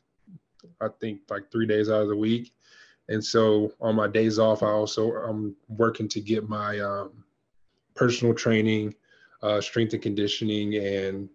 I 0.80 0.88
think 1.00 1.20
like 1.30 1.50
three 1.50 1.66
days 1.66 1.88
out 1.88 2.02
of 2.02 2.08
the 2.08 2.16
week, 2.16 2.52
and 3.08 3.25
so 3.25 3.73
on 3.80 3.96
my 3.96 4.08
days 4.08 4.38
off, 4.38 4.62
I 4.62 4.68
also 4.68 5.12
I'm 5.12 5.56
working 5.68 6.08
to 6.08 6.20
get 6.20 6.49
my 6.49 6.78
um, 6.80 7.25
personal 7.94 8.34
training, 8.34 8.94
uh, 9.42 9.61
strength 9.61 9.94
and 9.94 10.02
conditioning, 10.02 10.76
and 10.76 11.28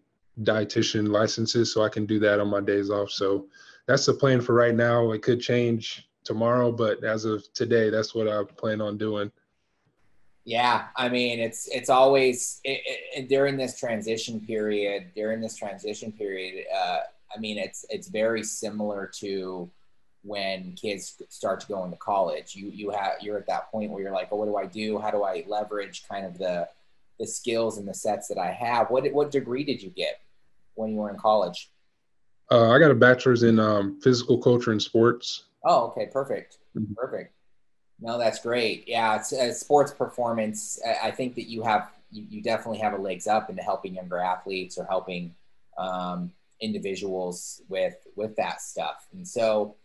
dietitian 0.43 1.09
licenses 1.09 1.73
so 1.73 1.83
I 1.83 1.89
can 1.89 2.05
do 2.05 2.19
that 2.19 2.39
on 2.39 2.49
my 2.49 2.61
days 2.61 2.89
off. 2.89 3.09
So 3.11 3.47
that's 3.87 4.05
the 4.05 4.13
plan 4.13 4.41
for 4.41 4.53
right 4.53 4.75
now. 4.75 5.11
It 5.11 5.21
could 5.21 5.41
change 5.41 6.07
tomorrow, 6.23 6.71
but 6.71 7.03
as 7.03 7.25
of 7.25 7.51
today, 7.53 7.89
that's 7.89 8.13
what 8.13 8.27
I 8.27 8.43
plan 8.43 8.81
on 8.81 8.97
doing. 8.97 9.31
Yeah, 10.45 10.87
I 10.95 11.09
mean, 11.09 11.39
it's 11.39 11.67
it's 11.67 11.89
always 11.89 12.59
it, 12.63 12.81
it, 13.15 13.29
during 13.29 13.57
this 13.57 13.77
transition 13.77 14.39
period. 14.39 15.11
During 15.13 15.41
this 15.41 15.55
transition 15.55 16.11
period, 16.11 16.65
uh, 16.75 16.99
I 17.35 17.39
mean, 17.39 17.57
it's 17.57 17.85
it's 17.89 18.07
very 18.07 18.43
similar 18.43 19.11
to 19.17 19.69
when 20.23 20.73
kids 20.73 21.21
start 21.29 21.59
to 21.61 21.67
go 21.67 21.83
into 21.83 21.97
college. 21.97 22.55
You 22.55 22.69
you 22.73 22.89
have 22.89 23.13
you're 23.21 23.37
at 23.37 23.47
that 23.47 23.69
point 23.71 23.91
where 23.91 24.01
you're 24.01 24.13
like, 24.13 24.29
oh, 24.31 24.37
what 24.37 24.45
do 24.45 24.55
I 24.55 24.65
do? 24.65 24.97
How 24.97 25.11
do 25.11 25.23
I 25.23 25.43
leverage 25.47 26.07
kind 26.07 26.25
of 26.25 26.37
the 26.37 26.67
the 27.19 27.27
skills 27.27 27.77
and 27.77 27.87
the 27.87 27.93
sets 27.93 28.27
that 28.29 28.37
I 28.37 28.51
have? 28.51 28.89
What 28.89 29.11
what 29.13 29.31
degree 29.31 29.63
did 29.63 29.83
you 29.83 29.89
get 29.89 30.19
when 30.79 30.91
you 30.91 30.97
were 30.97 31.09
in 31.09 31.17
college? 31.17 31.69
Uh, 32.51 32.71
I 32.71 32.79
got 32.79 32.89
a 32.89 32.95
bachelor's 32.95 33.43
in 33.43 33.59
um, 33.59 33.99
physical 34.01 34.39
culture 34.39 34.71
and 34.71 34.81
sports. 34.81 35.43
Oh, 35.63 35.87
okay, 35.87 36.07
perfect, 36.11 36.57
mm-hmm. 36.75 36.93
perfect. 36.93 37.33
No, 38.01 38.17
that's 38.17 38.39
great. 38.39 38.85
Yeah, 38.87 39.17
it's, 39.17 39.33
uh, 39.33 39.53
sports 39.53 39.91
performance. 39.91 40.79
I 41.03 41.11
think 41.11 41.35
that 41.35 41.49
you 41.49 41.63
have 41.63 41.91
you, 42.11 42.25
you, 42.29 42.41
definitely 42.41 42.79
have 42.79 42.93
a 42.93 42.97
legs 42.97 43.27
up 43.27 43.49
into 43.49 43.61
helping 43.61 43.93
younger 43.93 44.17
athletes 44.17 44.77
or 44.77 44.85
helping 44.85 45.35
um, 45.77 46.31
individuals 46.61 47.61
with 47.67 47.95
with 48.15 48.35
that 48.37 48.61
stuff. 48.61 49.05
And 49.13 49.27
so, 49.27 49.75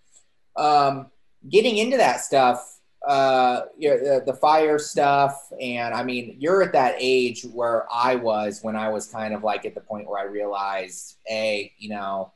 um, 0.56 1.10
getting 1.48 1.76
into 1.76 1.96
that 1.96 2.20
stuff, 2.20 2.78
uh, 3.06 3.62
the, 3.78 4.22
the 4.24 4.34
fire 4.34 4.78
stuff, 4.78 5.52
and 5.60 5.94
I 5.94 6.02
mean, 6.02 6.36
you're 6.38 6.62
at 6.62 6.72
that 6.72 6.96
age 6.98 7.44
where 7.44 7.86
I 7.92 8.14
was 8.16 8.60
when 8.62 8.76
I 8.76 8.88
was 8.88 9.06
kind 9.06 9.34
of 9.34 9.42
like 9.42 9.64
at 9.64 9.74
the 9.74 9.80
point 9.80 10.08
where 10.08 10.20
I 10.20 10.24
realized, 10.24 11.16
a, 11.30 11.72
you 11.78 11.90
know, 11.90 12.32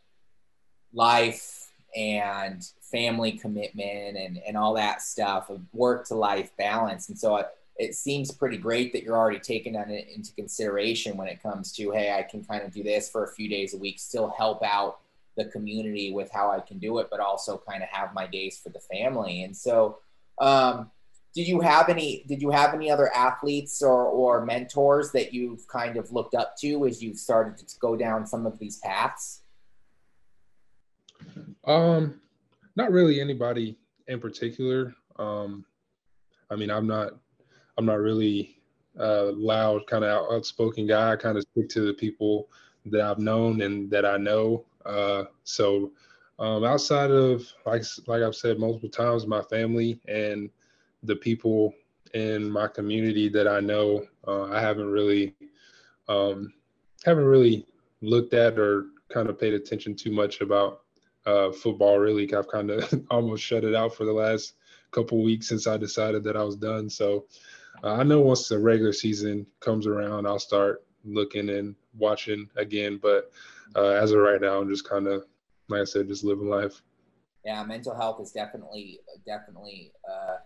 life 0.92 1.70
and 1.96 2.62
family 2.80 3.32
commitment 3.32 4.16
and, 4.16 4.38
and 4.46 4.56
all 4.56 4.74
that 4.74 5.02
stuff 5.02 5.50
of 5.50 5.60
work 5.72 6.06
to 6.08 6.14
life 6.14 6.50
balance. 6.56 7.08
And 7.08 7.18
so 7.18 7.36
it, 7.36 7.48
it 7.76 7.94
seems 7.94 8.30
pretty 8.30 8.56
great 8.56 8.92
that 8.92 9.02
you're 9.02 9.16
already 9.16 9.38
taking 9.38 9.74
that 9.74 9.88
into 9.88 10.32
consideration 10.34 11.16
when 11.16 11.28
it 11.28 11.42
comes 11.42 11.72
to, 11.72 11.92
hey, 11.92 12.12
I 12.12 12.22
can 12.22 12.44
kind 12.44 12.62
of 12.62 12.72
do 12.72 12.82
this 12.82 13.08
for 13.08 13.24
a 13.24 13.32
few 13.32 13.48
days 13.48 13.74
a 13.74 13.78
week, 13.78 13.98
still 13.98 14.34
help 14.36 14.62
out 14.62 14.98
the 15.36 15.44
community 15.46 16.12
with 16.12 16.30
how 16.32 16.50
I 16.50 16.60
can 16.60 16.78
do 16.78 16.98
it, 16.98 17.08
but 17.10 17.20
also 17.20 17.62
kind 17.68 17.82
of 17.82 17.88
have 17.90 18.12
my 18.12 18.26
days 18.26 18.58
for 18.58 18.70
the 18.70 18.80
family. 18.80 19.44
And 19.44 19.56
so, 19.56 19.98
um, 20.40 20.90
did 21.34 21.46
you 21.46 21.60
have 21.60 21.88
any 21.88 22.24
did 22.28 22.42
you 22.42 22.50
have 22.50 22.74
any 22.74 22.90
other 22.90 23.14
athletes 23.14 23.82
or, 23.82 24.06
or 24.06 24.44
mentors 24.44 25.12
that 25.12 25.32
you've 25.32 25.66
kind 25.68 25.96
of 25.96 26.10
looked 26.10 26.34
up 26.34 26.56
to 26.60 26.86
as 26.86 27.02
you've 27.02 27.18
started 27.18 27.56
to 27.56 27.78
go 27.80 27.96
down 27.96 28.26
some 28.26 28.46
of 28.46 28.58
these 28.58 28.78
paths 28.78 29.42
um 31.66 32.20
not 32.78 32.92
really 32.92 33.20
anybody 33.20 33.76
in 34.06 34.20
particular. 34.20 34.94
Um, 35.18 35.64
I 36.50 36.56
mean, 36.56 36.70
I'm 36.70 36.86
not, 36.86 37.12
I'm 37.76 37.84
not 37.84 37.98
really 37.98 38.56
uh, 38.98 39.32
loud, 39.32 39.86
kind 39.86 40.04
of 40.04 40.32
outspoken 40.32 40.86
guy. 40.86 41.12
I 41.12 41.16
kind 41.16 41.36
of 41.36 41.44
stick 41.50 41.68
to 41.70 41.80
the 41.80 41.94
people 41.94 42.48
that 42.86 43.00
I've 43.00 43.18
known 43.18 43.62
and 43.62 43.90
that 43.90 44.06
I 44.06 44.16
know. 44.16 44.64
Uh, 44.86 45.24
so 45.42 45.90
um, 46.38 46.64
outside 46.64 47.10
of 47.10 47.44
like 47.66 47.82
like 48.06 48.22
I've 48.22 48.36
said 48.36 48.58
multiple 48.58 48.88
times, 48.88 49.26
my 49.26 49.42
family 49.42 50.00
and 50.06 50.50
the 51.02 51.16
people 51.16 51.74
in 52.14 52.50
my 52.50 52.68
community 52.68 53.28
that 53.28 53.46
I 53.46 53.60
know, 53.60 54.06
uh, 54.26 54.44
I 54.44 54.60
haven't 54.60 54.90
really 54.90 55.34
um, 56.08 56.52
haven't 57.04 57.24
really 57.24 57.66
looked 58.00 58.34
at 58.34 58.58
or 58.58 58.86
kind 59.08 59.28
of 59.28 59.38
paid 59.38 59.54
attention 59.54 59.94
too 59.94 60.12
much 60.12 60.40
about 60.40 60.82
uh, 61.26 61.50
football 61.52 61.98
really. 61.98 62.32
I've 62.34 62.48
kind 62.48 62.70
of 62.70 63.04
almost 63.10 63.42
shut 63.42 63.64
it 63.64 63.74
out 63.74 63.94
for 63.94 64.04
the 64.04 64.12
last 64.12 64.54
couple 64.90 65.22
weeks 65.22 65.48
since 65.48 65.66
I 65.66 65.76
decided 65.76 66.24
that 66.24 66.36
I 66.36 66.42
was 66.42 66.56
done. 66.56 66.88
So 66.88 67.26
uh, 67.82 67.94
I 67.94 68.02
know 68.02 68.20
once 68.20 68.48
the 68.48 68.58
regular 68.58 68.92
season 68.92 69.46
comes 69.60 69.86
around, 69.86 70.26
I'll 70.26 70.38
start 70.38 70.84
looking 71.04 71.50
and 71.50 71.74
watching 71.96 72.48
again. 72.56 72.98
But 73.00 73.30
uh, 73.76 73.90
as 73.90 74.12
of 74.12 74.20
right 74.20 74.40
now, 74.40 74.60
I'm 74.60 74.68
just 74.68 74.88
kind 74.88 75.06
of, 75.06 75.24
like 75.68 75.82
I 75.82 75.84
said, 75.84 76.08
just 76.08 76.24
living 76.24 76.48
life. 76.48 76.82
Yeah, 77.44 77.62
mental 77.64 77.94
health 77.94 78.20
is 78.20 78.32
definitely, 78.32 79.00
definitely 79.26 79.92
uh, 80.08 80.36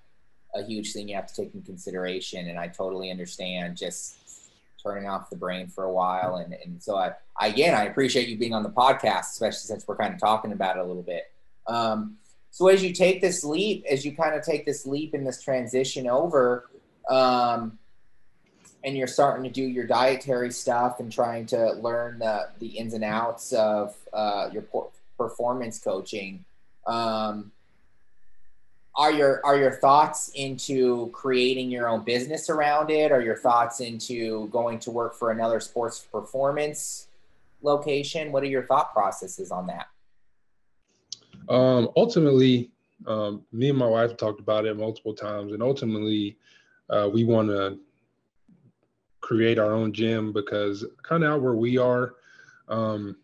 a 0.55 0.65
huge 0.65 0.93
thing 0.93 1.09
you 1.09 1.17
have 1.17 1.27
to 1.27 1.35
take 1.35 1.55
in 1.55 1.63
consideration, 1.63 2.49
and 2.49 2.59
I 2.59 2.69
totally 2.69 3.11
understand 3.11 3.77
just 3.77 4.17
turning 4.83 5.09
off 5.09 5.31
the 5.31 5.37
brain 5.37 5.69
for 5.69 5.85
a 5.85 5.93
while. 5.93 6.37
And, 6.37 6.55
and 6.65 6.83
so 6.83 6.97
I, 6.97 7.13
again, 7.41 7.75
I 7.75 7.85
appreciate 7.85 8.29
you 8.29 8.37
being 8.37 8.55
on 8.55 8.63
the 8.63 8.71
podcast, 8.71 9.31
especially 9.31 9.67
since 9.69 9.87
we're 9.87 9.97
kind 9.97 10.13
of 10.13 10.21
talking 10.21 10.53
about 10.53 10.77
it 10.77 10.81
a 10.81 10.85
little 10.85 11.03
bit. 11.03 11.31
Um, 11.67 12.17
so 12.51 12.69
as 12.69 12.83
you 12.83 12.93
take 12.93 13.21
this 13.21 13.45
leap, 13.45 13.85
as 13.89 14.05
you 14.05 14.15
kind 14.15 14.35
of 14.35 14.45
take 14.45 14.67
this 14.67 14.85
leap 14.85 15.15
in 15.15 15.25
this 15.25 15.41
transition 15.41 16.07
over, 16.09 16.69
um, 17.09 17.79
and 18.85 18.97
you're 18.97 19.07
starting 19.07 19.45
to 19.45 19.51
do 19.51 19.63
your 19.63 19.87
dietary 19.87 20.51
stuff 20.51 20.99
and 20.99 21.11
trying 21.11 21.47
to 21.47 21.73
learn 21.75 22.19
the, 22.19 22.49
the 22.59 22.67
ins 22.67 22.95
and 22.95 23.05
outs 23.05 23.53
of 23.53 23.95
uh, 24.13 24.51
your 24.53 24.63
performance 25.23 25.79
coaching, 25.79 26.45
um, 26.87 27.53
are 28.95 29.13
your 29.13 29.41
are 29.45 29.57
your 29.57 29.73
thoughts 29.73 30.31
into 30.35 31.09
creating 31.13 31.71
your 31.71 31.89
own 31.89 32.05
business 32.05 32.51
around 32.51 32.91
it? 32.91 33.11
Are 33.11 33.23
your 33.23 33.37
thoughts 33.37 33.81
into 33.81 34.49
going 34.49 34.79
to 34.81 34.91
work 34.91 35.15
for 35.15 35.31
another 35.31 35.61
sports 35.61 36.01
performance 36.01 37.09
location? 37.63 38.33
What 38.33 38.43
are 38.43 38.53
your 38.57 38.67
thought 38.67 38.93
processes 38.93 39.51
on 39.51 39.67
that? 39.69 39.87
Um, 41.49 41.89
ultimately 41.97 42.71
um, 43.07 43.43
me 43.53 43.71
and 43.71 43.79
my 43.79 43.87
wife 43.87 44.17
talked 44.17 44.41
about 44.41 44.67
it 44.67 44.77
multiple 44.77 45.15
times 45.15 45.53
and 45.53 45.63
ultimately 45.63 46.37
uh, 46.91 47.09
we 47.13 47.25
want 47.25 47.49
to 47.49 47.79
create 49.21 49.59
our 49.59 49.73
own 49.73 49.93
gym 49.93 50.33
because 50.33 50.85
kind 51.03 51.25
of 51.25 51.33
out 51.33 51.43
where 51.43 51.55
we 51.55 51.79
are 51.79 52.15
um, 52.69 53.17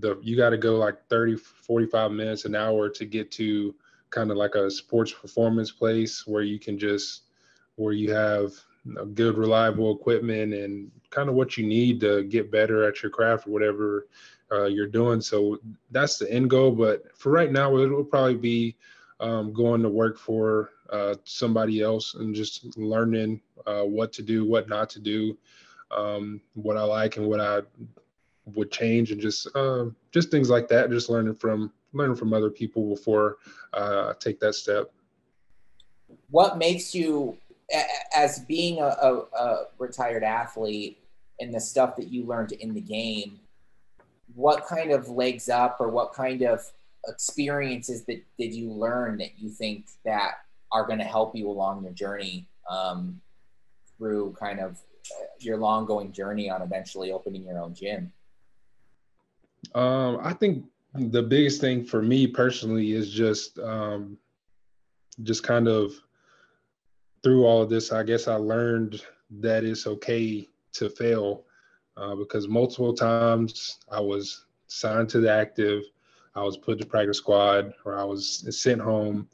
the 0.00 0.18
you 0.22 0.36
got 0.36 0.50
to 0.50 0.58
go 0.58 0.76
like 0.76 1.06
30 1.08 1.36
45 1.36 2.12
minutes 2.12 2.44
an 2.44 2.54
hour 2.54 2.88
to 2.88 3.04
get 3.04 3.30
to 3.32 3.74
kind 4.10 4.30
of 4.30 4.36
like 4.36 4.54
a 4.54 4.70
sports 4.70 5.12
performance 5.12 5.70
place 5.70 6.26
where 6.26 6.42
you 6.42 6.58
can 6.58 6.78
just 6.78 7.22
where 7.76 7.92
you 7.92 8.12
have 8.12 8.52
good 9.14 9.36
reliable 9.36 9.94
equipment 9.94 10.54
and 10.54 10.90
kind 11.10 11.28
of 11.28 11.34
what 11.34 11.56
you 11.56 11.66
need 11.66 12.00
to 12.00 12.24
get 12.24 12.50
better 12.50 12.88
at 12.88 13.02
your 13.02 13.10
craft 13.10 13.46
or 13.46 13.50
whatever 13.50 14.06
uh, 14.50 14.64
you're 14.64 14.86
doing. 14.86 15.20
So 15.20 15.58
that's 15.90 16.18
the 16.18 16.30
end 16.32 16.50
goal 16.50 16.70
but 16.70 17.16
for 17.16 17.30
right 17.30 17.52
now 17.52 17.76
it 17.76 17.90
will 17.90 18.04
probably 18.04 18.36
be 18.36 18.76
um, 19.20 19.52
going 19.52 19.82
to 19.82 19.88
work 19.88 20.18
for 20.18 20.70
uh, 20.90 21.14
somebody 21.24 21.82
else 21.82 22.14
and 22.14 22.34
just 22.34 22.76
learning 22.76 23.40
uh, 23.66 23.82
what 23.82 24.12
to 24.12 24.22
do 24.22 24.44
what 24.44 24.68
not 24.68 24.88
to 24.90 25.00
do 25.00 25.36
um, 25.90 26.40
what 26.54 26.76
i 26.76 26.82
like 26.82 27.16
and 27.16 27.26
what 27.26 27.40
i 27.40 27.60
would 28.54 28.70
change 28.70 29.12
and 29.12 29.20
just 29.20 29.48
uh, 29.54 29.86
just 30.12 30.30
things 30.30 30.50
like 30.50 30.68
that 30.68 30.90
just 30.90 31.10
learning 31.10 31.34
from 31.34 31.72
learn 31.92 32.14
from 32.14 32.32
other 32.32 32.50
people 32.50 32.94
before 32.94 33.36
uh, 33.74 34.14
take 34.20 34.40
that 34.40 34.54
step. 34.54 34.90
What 36.30 36.58
makes 36.58 36.94
you, 36.94 37.36
as 38.14 38.40
being 38.40 38.80
a, 38.80 38.86
a, 38.86 39.20
a 39.38 39.64
retired 39.78 40.22
athlete, 40.22 40.98
and 41.40 41.54
the 41.54 41.60
stuff 41.60 41.96
that 41.96 42.08
you 42.08 42.24
learned 42.24 42.52
in 42.52 42.74
the 42.74 42.80
game, 42.80 43.38
what 44.34 44.66
kind 44.66 44.90
of 44.90 45.08
legs 45.08 45.48
up 45.48 45.76
or 45.80 45.88
what 45.88 46.12
kind 46.12 46.42
of 46.42 46.60
experiences 47.06 48.04
that 48.04 48.22
did 48.38 48.52
you 48.52 48.70
learn 48.70 49.18
that 49.18 49.38
you 49.38 49.48
think 49.48 49.86
that 50.04 50.32
are 50.72 50.86
going 50.86 50.98
to 50.98 51.04
help 51.04 51.34
you 51.34 51.48
along 51.48 51.82
your 51.82 51.92
journey 51.92 52.46
um, 52.68 53.20
through 53.96 54.34
kind 54.38 54.60
of 54.60 54.72
uh, 54.72 55.24
your 55.38 55.56
long 55.56 55.86
going 55.86 56.12
journey 56.12 56.50
on 56.50 56.60
eventually 56.60 57.12
opening 57.12 57.44
your 57.44 57.58
own 57.58 57.74
gym? 57.74 58.12
Um, 59.74 60.18
I 60.22 60.32
think 60.32 60.64
the 60.94 61.22
biggest 61.22 61.60
thing 61.60 61.84
for 61.84 62.02
me 62.02 62.26
personally 62.26 62.92
is 62.92 63.10
just 63.10 63.58
um, 63.58 64.16
just 65.22 65.42
kind 65.42 65.68
of 65.68 65.92
through 67.22 67.44
all 67.44 67.60
of 67.60 67.68
this 67.68 67.90
i 67.90 68.04
guess 68.04 68.28
i 68.28 68.36
learned 68.36 69.02
that 69.28 69.64
it's 69.64 69.88
okay 69.88 70.48
to 70.72 70.88
fail 70.88 71.42
uh, 71.96 72.14
because 72.14 72.46
multiple 72.46 72.94
times 72.94 73.78
i 73.90 73.98
was 73.98 74.46
signed 74.68 75.08
to 75.08 75.18
the 75.18 75.30
active 75.30 75.82
i 76.36 76.42
was 76.42 76.56
put 76.56 76.78
to 76.78 76.86
practice 76.86 77.18
squad 77.18 77.74
or 77.84 77.98
i 77.98 78.04
was 78.04 78.46
sent 78.56 78.80
home 78.80 79.28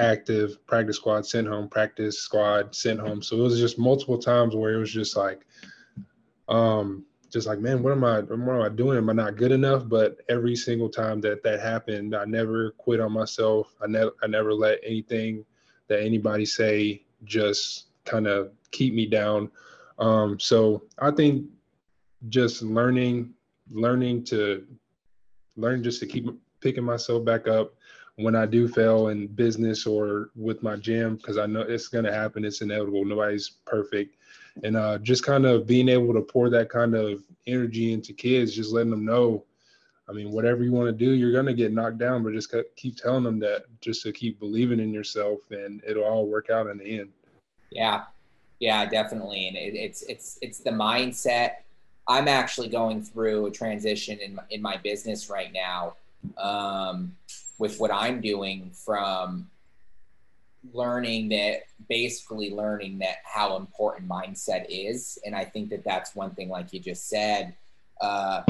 active 0.00 0.64
practice 0.66 0.96
squad 0.96 1.26
sent 1.26 1.46
home 1.46 1.68
practice 1.68 2.18
squad 2.18 2.74
sent 2.74 2.98
home. 2.98 3.22
So 3.22 3.36
it 3.36 3.42
was 3.42 3.60
just 3.60 3.78
multiple 3.78 4.18
times 4.18 4.56
where 4.56 4.74
it 4.74 4.78
was 4.78 4.92
just 4.92 5.16
like 5.16 5.46
um 6.48 7.04
just 7.30 7.46
like, 7.46 7.60
man, 7.60 7.82
what 7.82 7.92
am 7.92 8.04
I, 8.04 8.20
what 8.20 8.54
am 8.54 8.62
I 8.62 8.68
doing? 8.68 8.98
Am 8.98 9.08
I 9.08 9.12
not 9.12 9.36
good 9.36 9.52
enough? 9.52 9.88
But 9.88 10.18
every 10.28 10.56
single 10.56 10.88
time 10.88 11.20
that 11.22 11.42
that 11.42 11.60
happened, 11.60 12.14
I 12.14 12.24
never 12.24 12.72
quit 12.72 13.00
on 13.00 13.12
myself. 13.12 13.74
I 13.82 13.86
never, 13.86 14.12
I 14.22 14.26
never 14.26 14.52
let 14.52 14.80
anything 14.84 15.44
that 15.88 16.02
anybody 16.02 16.44
say 16.44 17.02
just 17.24 17.86
kind 18.04 18.26
of 18.26 18.50
keep 18.70 18.94
me 18.94 19.06
down. 19.06 19.50
Um, 19.98 20.38
so 20.40 20.82
I 20.98 21.10
think 21.10 21.46
just 22.28 22.62
learning, 22.62 23.30
learning 23.70 24.24
to 24.24 24.66
learn 25.56 25.82
just 25.82 26.00
to 26.00 26.06
keep 26.06 26.26
picking 26.60 26.84
myself 26.84 27.24
back 27.24 27.48
up 27.48 27.74
when 28.16 28.36
I 28.36 28.44
do 28.44 28.68
fail 28.68 29.08
in 29.08 29.28
business 29.28 29.86
or 29.86 30.30
with 30.34 30.62
my 30.62 30.76
gym, 30.76 31.16
because 31.16 31.38
I 31.38 31.46
know 31.46 31.62
it's 31.62 31.88
going 31.88 32.04
to 32.04 32.12
happen, 32.12 32.44
it's 32.44 32.60
inevitable. 32.60 33.04
Nobody's 33.04 33.48
perfect. 33.64 34.16
And 34.62 34.76
uh, 34.76 34.98
just 34.98 35.24
kind 35.24 35.46
of 35.46 35.66
being 35.66 35.88
able 35.88 36.12
to 36.14 36.20
pour 36.20 36.50
that 36.50 36.68
kind 36.68 36.94
of 36.94 37.22
energy 37.46 37.92
into 37.92 38.12
kids, 38.12 38.54
just 38.54 38.72
letting 38.72 38.90
them 38.90 39.04
know, 39.04 39.44
I 40.08 40.12
mean, 40.12 40.32
whatever 40.32 40.64
you 40.64 40.72
want 40.72 40.86
to 40.88 40.92
do, 40.92 41.12
you're 41.12 41.32
going 41.32 41.46
to 41.46 41.54
get 41.54 41.72
knocked 41.72 41.98
down, 41.98 42.22
but 42.22 42.32
just 42.32 42.54
keep 42.76 42.96
telling 42.96 43.24
them 43.24 43.38
that 43.40 43.64
just 43.80 44.02
to 44.02 44.12
keep 44.12 44.38
believing 44.40 44.80
in 44.80 44.92
yourself 44.92 45.38
and 45.50 45.82
it'll 45.86 46.04
all 46.04 46.26
work 46.26 46.50
out 46.50 46.66
in 46.66 46.78
the 46.78 47.00
end. 47.00 47.10
Yeah. 47.70 48.04
Yeah, 48.58 48.84
definitely. 48.86 49.48
And 49.48 49.56
it, 49.56 49.74
it's, 49.74 50.02
it's, 50.02 50.38
it's 50.42 50.58
the 50.58 50.70
mindset. 50.70 51.52
I'm 52.08 52.26
actually 52.26 52.68
going 52.68 53.02
through 53.02 53.46
a 53.46 53.50
transition 53.52 54.18
in 54.18 54.38
in 54.50 54.60
my 54.60 54.76
business 54.78 55.30
right 55.30 55.52
now. 55.52 55.94
Um, 56.36 57.14
with 57.58 57.78
what 57.78 57.92
I'm 57.92 58.20
doing 58.20 58.70
from 58.72 59.48
learning 60.72 61.28
that 61.30 61.62
basically 61.88 62.50
learning 62.50 62.98
that 62.98 63.16
how 63.24 63.56
important 63.56 64.08
mindset 64.08 64.66
is 64.68 65.18
and 65.24 65.34
i 65.34 65.44
think 65.44 65.70
that 65.70 65.82
that's 65.84 66.14
one 66.14 66.30
thing 66.32 66.48
like 66.48 66.72
you 66.72 66.80
just 66.80 67.08
said 67.08 67.54
uh, 68.00 68.42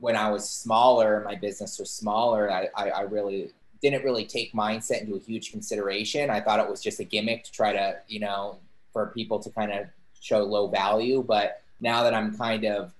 when 0.00 0.16
i 0.16 0.30
was 0.30 0.48
smaller 0.48 1.22
my 1.24 1.34
business 1.34 1.78
was 1.78 1.90
smaller 1.90 2.50
I, 2.50 2.68
I, 2.76 2.90
I, 2.90 3.00
really 3.02 3.52
didn't 3.80 4.04
really 4.04 4.24
take 4.24 4.52
mindset 4.52 5.02
into 5.02 5.14
a 5.14 5.20
huge 5.20 5.52
consideration 5.52 6.28
i 6.28 6.40
thought 6.40 6.58
it 6.60 6.68
was 6.68 6.82
just 6.82 6.98
a 6.98 7.04
gimmick 7.04 7.44
to 7.44 7.52
try 7.52 7.72
to 7.72 7.96
you 8.08 8.20
know 8.20 8.58
for 8.92 9.06
people 9.08 9.38
to 9.38 9.50
kind 9.50 9.72
of 9.72 9.86
show 10.20 10.42
low 10.42 10.66
value 10.66 11.24
but 11.26 11.62
now 11.80 12.02
that 12.02 12.14
i'm 12.14 12.36
kind 12.36 12.64
of 12.64 12.92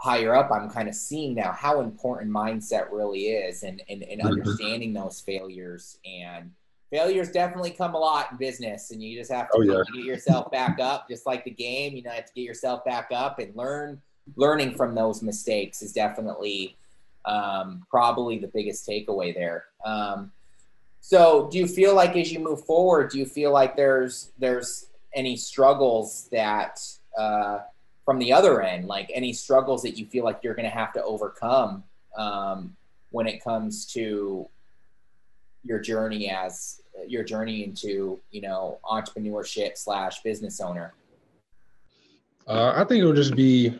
higher 0.00 0.34
up, 0.34 0.50
I'm 0.52 0.70
kind 0.70 0.88
of 0.88 0.94
seeing 0.94 1.34
now 1.34 1.52
how 1.52 1.80
important 1.80 2.30
mindset 2.30 2.90
really 2.92 3.26
is 3.28 3.62
and, 3.62 3.82
and, 3.88 4.02
and 4.02 4.20
mm-hmm. 4.20 4.28
understanding 4.28 4.92
those 4.92 5.20
failures. 5.20 5.98
And 6.04 6.52
failures 6.90 7.30
definitely 7.30 7.70
come 7.70 7.94
a 7.94 7.98
lot 7.98 8.32
in 8.32 8.38
business, 8.38 8.90
and 8.90 9.02
you 9.02 9.18
just 9.18 9.30
have 9.30 9.48
to 9.50 9.58
oh, 9.58 9.62
yeah. 9.62 9.82
get 9.94 10.04
yourself 10.04 10.50
back 10.50 10.78
up, 10.80 11.08
just 11.08 11.26
like 11.26 11.44
the 11.44 11.50
game. 11.50 11.94
You 11.94 12.02
know, 12.02 12.10
have 12.10 12.26
to 12.26 12.32
get 12.34 12.42
yourself 12.42 12.84
back 12.84 13.08
up 13.12 13.38
and 13.38 13.54
learn. 13.54 14.00
Learning 14.36 14.74
from 14.74 14.94
those 14.94 15.22
mistakes 15.22 15.80
is 15.80 15.92
definitely 15.92 16.76
um, 17.24 17.86
probably 17.88 18.38
the 18.38 18.48
biggest 18.48 18.86
takeaway 18.86 19.34
there. 19.34 19.64
Um, 19.84 20.32
so, 21.00 21.48
do 21.50 21.58
you 21.58 21.66
feel 21.66 21.94
like 21.94 22.16
as 22.16 22.32
you 22.32 22.40
move 22.40 22.64
forward, 22.64 23.10
do 23.10 23.18
you 23.18 23.26
feel 23.26 23.52
like 23.52 23.76
there's 23.76 24.30
there's 24.38 24.86
any 25.14 25.36
struggles 25.36 26.28
that 26.30 26.80
uh, 27.16 27.60
from 28.04 28.18
the 28.18 28.32
other 28.32 28.62
end, 28.62 28.86
like 28.86 29.10
any 29.14 29.32
struggles 29.32 29.82
that 29.82 29.98
you 29.98 30.06
feel 30.06 30.24
like 30.24 30.40
you're 30.42 30.54
going 30.54 30.68
to 30.68 30.74
have 30.74 30.92
to 30.94 31.02
overcome 31.04 31.84
um, 32.16 32.76
when 33.10 33.26
it 33.26 33.42
comes 33.42 33.86
to 33.86 34.48
your 35.68 35.78
journey 35.78 36.30
as 36.30 36.80
your 37.06 37.22
journey 37.22 37.62
into 37.62 38.18
you 38.30 38.40
know 38.40 38.78
entrepreneurship 38.84 39.76
slash 39.76 40.22
business 40.22 40.60
owner? 40.60 40.94
Uh, 42.46 42.72
I 42.74 42.84
think 42.84 43.00
it'll 43.00 43.12
just 43.12 43.36
be 43.36 43.78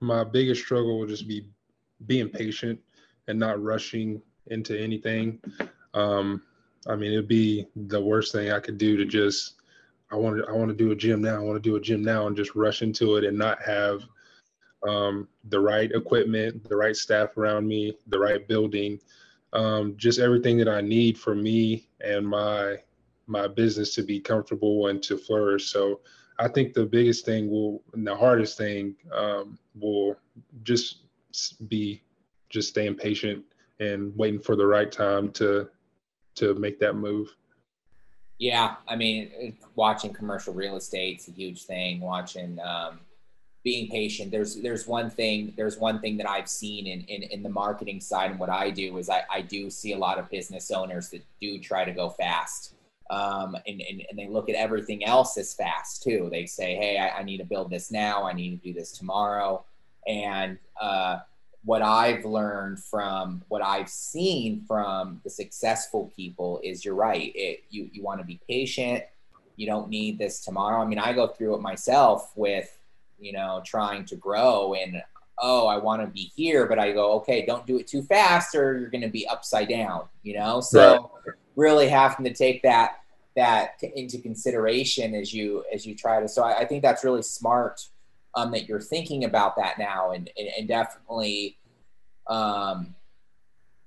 my 0.00 0.22
biggest 0.22 0.62
struggle 0.62 0.98
will 1.00 1.06
just 1.06 1.26
be 1.26 1.46
being 2.06 2.28
patient 2.28 2.78
and 3.26 3.38
not 3.38 3.62
rushing 3.62 4.22
into 4.46 4.78
anything. 4.78 5.40
Um, 5.94 6.42
I 6.86 6.94
mean, 6.94 7.12
it'd 7.12 7.28
be 7.28 7.66
the 7.74 8.00
worst 8.00 8.32
thing 8.32 8.52
I 8.52 8.60
could 8.60 8.78
do 8.78 8.96
to 8.96 9.04
just 9.04 9.54
I 10.12 10.16
want 10.16 10.36
to 10.36 10.46
I 10.48 10.52
want 10.52 10.68
to 10.68 10.76
do 10.76 10.92
a 10.92 10.96
gym 10.96 11.22
now. 11.22 11.36
I 11.36 11.40
want 11.40 11.60
to 11.60 11.68
do 11.68 11.76
a 11.76 11.80
gym 11.80 12.02
now 12.02 12.26
and 12.28 12.36
just 12.36 12.54
rush 12.54 12.82
into 12.82 13.16
it 13.16 13.24
and 13.24 13.36
not 13.36 13.60
have 13.62 14.02
um, 14.86 15.26
the 15.48 15.58
right 15.58 15.90
equipment, 15.90 16.68
the 16.68 16.76
right 16.76 16.94
staff 16.94 17.36
around 17.36 17.66
me, 17.66 17.96
the 18.06 18.18
right 18.18 18.46
building, 18.46 19.00
um, 19.54 19.94
just 19.96 20.18
everything 20.18 20.58
that 20.58 20.68
I 20.68 20.80
need 20.80 21.18
for 21.18 21.34
me 21.34 21.88
and 22.00 22.26
my 22.26 22.76
my 23.26 23.46
business 23.48 23.94
to 23.94 24.02
be 24.02 24.20
comfortable 24.20 24.88
and 24.88 25.02
to 25.02 25.16
flourish. 25.16 25.72
So 25.72 26.00
I 26.38 26.48
think 26.48 26.74
the 26.74 26.84
biggest 26.84 27.24
thing 27.24 27.48
will, 27.48 27.82
and 27.94 28.06
the 28.06 28.14
hardest 28.14 28.58
thing 28.58 28.96
um, 29.12 29.58
will 29.78 30.16
just 30.62 31.04
be 31.68 32.02
just 32.50 32.68
staying 32.68 32.96
patient 32.96 33.44
and 33.80 34.14
waiting 34.16 34.40
for 34.40 34.56
the 34.56 34.66
right 34.66 34.90
time 34.90 35.30
to 35.32 35.68
to 36.34 36.54
make 36.54 36.78
that 36.80 36.94
move. 36.94 37.34
Yeah, 38.38 38.74
I 38.88 38.96
mean, 38.96 39.56
watching 39.76 40.12
commercial 40.12 40.52
real 40.52 40.76
estate 40.76 41.20
is 41.20 41.28
a 41.28 41.30
huge 41.30 41.64
thing. 41.64 42.00
Watching 42.00 42.58
um, 42.60 43.00
being 43.64 43.90
patient. 43.90 44.30
There's 44.30 44.56
there's 44.56 44.86
one 44.86 45.10
thing 45.10 45.54
there's 45.56 45.78
one 45.78 46.00
thing 46.00 46.18
that 46.18 46.28
I've 46.28 46.48
seen 46.48 46.86
in 46.86 47.00
in, 47.02 47.22
in 47.22 47.42
the 47.42 47.48
marketing 47.48 48.00
side 48.00 48.30
and 48.30 48.38
what 48.38 48.50
I 48.50 48.70
do 48.70 48.98
is 48.98 49.08
I, 49.08 49.22
I 49.30 49.40
do 49.40 49.70
see 49.70 49.94
a 49.94 49.98
lot 49.98 50.18
of 50.18 50.30
business 50.30 50.70
owners 50.70 51.08
that 51.10 51.22
do 51.40 51.58
try 51.58 51.84
to 51.84 51.92
go 51.92 52.10
fast. 52.10 52.74
Um, 53.10 53.54
and, 53.66 53.82
and, 53.82 54.02
and 54.08 54.18
they 54.18 54.28
look 54.28 54.48
at 54.48 54.54
everything 54.54 55.04
else 55.04 55.36
as 55.36 55.52
fast 55.52 56.02
too. 56.02 56.28
They 56.30 56.46
say, 56.46 56.74
hey, 56.74 56.98
I, 56.98 57.20
I 57.20 57.22
need 57.22 57.38
to 57.38 57.44
build 57.44 57.70
this 57.70 57.90
now. 57.90 58.24
I 58.24 58.32
need 58.32 58.50
to 58.50 58.68
do 58.68 58.72
this 58.72 58.92
tomorrow. 58.92 59.64
And 60.06 60.58
uh, 60.80 61.18
what 61.64 61.82
I've 61.82 62.24
learned 62.24 62.82
from 62.82 63.42
what 63.48 63.62
I've 63.62 63.88
seen 63.88 64.64
from 64.66 65.20
the 65.24 65.30
successful 65.30 66.12
people 66.16 66.60
is 66.62 66.84
you're 66.84 66.94
right. 66.94 67.32
It, 67.34 67.64
you 67.70 67.88
you 67.92 68.02
want 68.02 68.20
to 68.20 68.26
be 68.26 68.40
patient. 68.48 69.04
You 69.56 69.66
don't 69.66 69.88
need 69.88 70.18
this 70.18 70.40
tomorrow. 70.40 70.82
I 70.82 70.86
mean, 70.86 70.98
I 70.98 71.12
go 71.12 71.28
through 71.28 71.54
it 71.54 71.60
myself 71.60 72.32
with, 72.36 72.78
you 73.24 73.32
know, 73.32 73.62
trying 73.64 74.04
to 74.06 74.16
grow 74.16 74.74
and 74.74 75.02
oh, 75.38 75.66
I 75.66 75.78
want 75.78 76.00
to 76.02 76.06
be 76.06 76.30
here, 76.36 76.66
but 76.66 76.78
I 76.78 76.92
go, 76.92 77.12
okay, 77.14 77.44
don't 77.44 77.66
do 77.66 77.78
it 77.78 77.88
too 77.88 78.02
fast 78.02 78.54
or 78.54 78.78
you're 78.78 78.90
going 78.90 79.02
to 79.02 79.08
be 79.08 79.26
upside 79.26 79.68
down, 79.68 80.04
you 80.22 80.38
know? 80.38 80.60
So 80.60 81.10
right. 81.26 81.34
really 81.56 81.88
having 81.88 82.24
to 82.24 82.32
take 82.32 82.62
that 82.62 82.98
that 83.36 83.82
into 83.96 84.18
consideration 84.18 85.12
as 85.12 85.34
you 85.34 85.64
as 85.74 85.84
you 85.84 85.96
try 85.96 86.20
to 86.20 86.28
so 86.28 86.44
I, 86.44 86.60
I 86.60 86.64
think 86.64 86.82
that's 86.82 87.02
really 87.02 87.22
smart 87.22 87.84
um, 88.36 88.52
that 88.52 88.68
you're 88.68 88.80
thinking 88.80 89.24
about 89.24 89.56
that 89.56 89.76
now 89.76 90.12
and, 90.12 90.30
and, 90.38 90.48
and 90.56 90.68
definitely 90.68 91.58
um, 92.28 92.94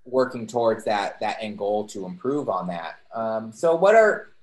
working 0.03 0.47
towards 0.47 0.83
that 0.83 1.19
that 1.21 1.37
end 1.39 1.57
goal 1.57 1.87
to 1.87 2.05
improve 2.05 2.49
on 2.49 2.67
that. 2.67 2.95
Um, 3.13 3.53
so 3.53 3.75
what 3.75 3.95
are 3.95 4.33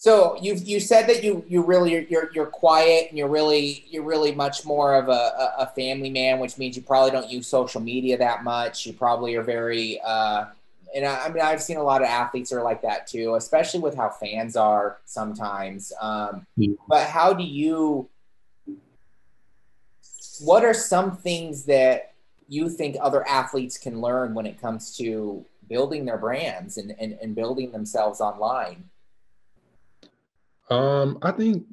so 0.00 0.38
you 0.40 0.54
you 0.54 0.80
said 0.80 1.06
that 1.08 1.22
you 1.22 1.44
you 1.46 1.60
really 1.60 2.06
you're 2.08 2.30
you're 2.34 2.46
quiet 2.46 3.08
and 3.10 3.18
you're 3.18 3.28
really 3.28 3.84
you're 3.90 4.02
really 4.02 4.34
much 4.34 4.64
more 4.64 4.94
of 4.94 5.10
a, 5.10 5.52
a 5.58 5.66
family 5.76 6.08
man, 6.08 6.38
which 6.38 6.56
means 6.56 6.74
you 6.74 6.80
probably 6.80 7.10
don't 7.10 7.28
use 7.28 7.46
social 7.46 7.82
media 7.82 8.16
that 8.16 8.42
much. 8.42 8.86
You 8.86 8.94
probably 8.94 9.34
are 9.36 9.42
very 9.42 10.00
uh, 10.00 10.46
and 10.96 11.04
I, 11.04 11.26
I, 11.26 11.28
mean 11.30 11.42
I've 11.42 11.60
seen 11.62 11.76
a 11.76 11.82
lot 11.82 12.00
of 12.00 12.08
athletes 12.08 12.50
are 12.50 12.62
like 12.62 12.80
that 12.80 13.08
too, 13.08 13.34
especially 13.34 13.80
with 13.80 13.94
how 13.94 14.08
fans 14.08 14.56
are 14.56 15.00
sometimes. 15.04 15.92
Um, 16.00 16.46
mm-hmm. 16.58 16.72
But 16.88 17.06
how 17.06 17.34
do 17.34 17.44
you? 17.44 18.08
What 20.40 20.64
are 20.64 20.72
some 20.72 21.18
things 21.18 21.64
that 21.66 22.14
you 22.48 22.70
think 22.70 22.96
other 23.02 23.28
athletes 23.28 23.76
can 23.76 24.00
learn 24.00 24.32
when 24.32 24.46
it 24.46 24.58
comes 24.58 24.96
to 24.96 25.44
building 25.68 26.06
their 26.06 26.16
brands 26.16 26.78
and, 26.78 26.96
and, 26.98 27.18
and 27.20 27.34
building 27.34 27.70
themselves 27.70 28.22
online? 28.22 28.89
Um, 30.70 31.18
I 31.22 31.32
think 31.32 31.66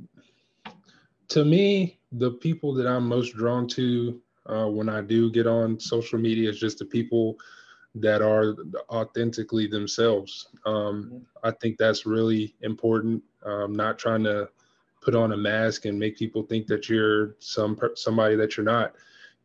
to 1.29 1.45
me, 1.45 1.99
the 2.11 2.31
people 2.31 2.73
that 2.75 2.87
I'm 2.87 3.07
most 3.07 3.35
drawn 3.35 3.67
to 3.69 4.21
uh, 4.47 4.67
when 4.67 4.89
I 4.89 5.01
do 5.01 5.31
get 5.31 5.47
on 5.47 5.79
social 5.79 6.19
media 6.19 6.49
is 6.49 6.59
just 6.59 6.79
the 6.79 6.85
people 6.85 7.37
that 7.95 8.21
are 8.21 8.55
authentically 8.89 9.67
themselves. 9.67 10.49
Um. 10.65 11.25
I 11.43 11.51
think 11.51 11.77
that's 11.77 12.05
really 12.05 12.55
important. 12.61 13.23
Um, 13.45 13.73
not 13.73 13.97
trying 13.97 14.23
to 14.25 14.49
put 15.01 15.15
on 15.15 15.31
a 15.31 15.37
mask 15.37 15.85
and 15.85 15.97
make 15.97 16.17
people 16.17 16.43
think 16.43 16.67
that 16.67 16.89
you're 16.89 17.35
some 17.39 17.79
somebody 17.95 18.35
that 18.35 18.57
you're 18.57 18.65
not. 18.65 18.95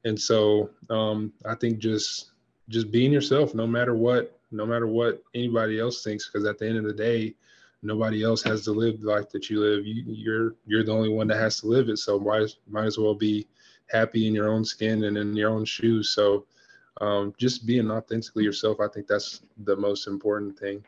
And 0.04 0.20
so 0.20 0.70
um, 0.90 1.32
I 1.44 1.54
think 1.54 1.78
just 1.78 2.32
just 2.68 2.90
being 2.90 3.12
yourself, 3.12 3.54
no 3.54 3.66
matter 3.66 3.94
what, 3.94 4.36
no 4.50 4.66
matter 4.66 4.88
what 4.88 5.22
anybody 5.34 5.78
else 5.78 6.02
thinks, 6.02 6.28
because 6.28 6.44
at 6.46 6.58
the 6.58 6.66
end 6.66 6.78
of 6.78 6.84
the 6.84 6.92
day, 6.92 7.36
nobody 7.82 8.22
else 8.22 8.42
has 8.42 8.64
to 8.64 8.72
live 8.72 9.00
the 9.00 9.10
life 9.10 9.28
that 9.30 9.50
you 9.50 9.60
live. 9.60 9.86
You, 9.86 10.04
you're 10.06 10.54
you're 10.66 10.84
the 10.84 10.92
only 10.92 11.08
one 11.08 11.26
that 11.28 11.38
has 11.38 11.60
to 11.60 11.66
live 11.66 11.88
it. 11.88 11.98
So 11.98 12.18
might 12.18 12.54
might 12.68 12.86
as 12.86 12.98
well 12.98 13.14
be 13.14 13.46
happy 13.90 14.26
in 14.26 14.34
your 14.34 14.48
own 14.48 14.64
skin 14.64 15.04
and 15.04 15.18
in 15.18 15.36
your 15.36 15.50
own 15.50 15.64
shoes. 15.64 16.10
So 16.10 16.46
um, 17.00 17.34
just 17.38 17.66
being 17.66 17.90
authentically 17.90 18.44
yourself, 18.44 18.78
I 18.80 18.88
think 18.88 19.06
that's 19.06 19.42
the 19.64 19.76
most 19.76 20.06
important 20.06 20.58
thing. 20.58 20.84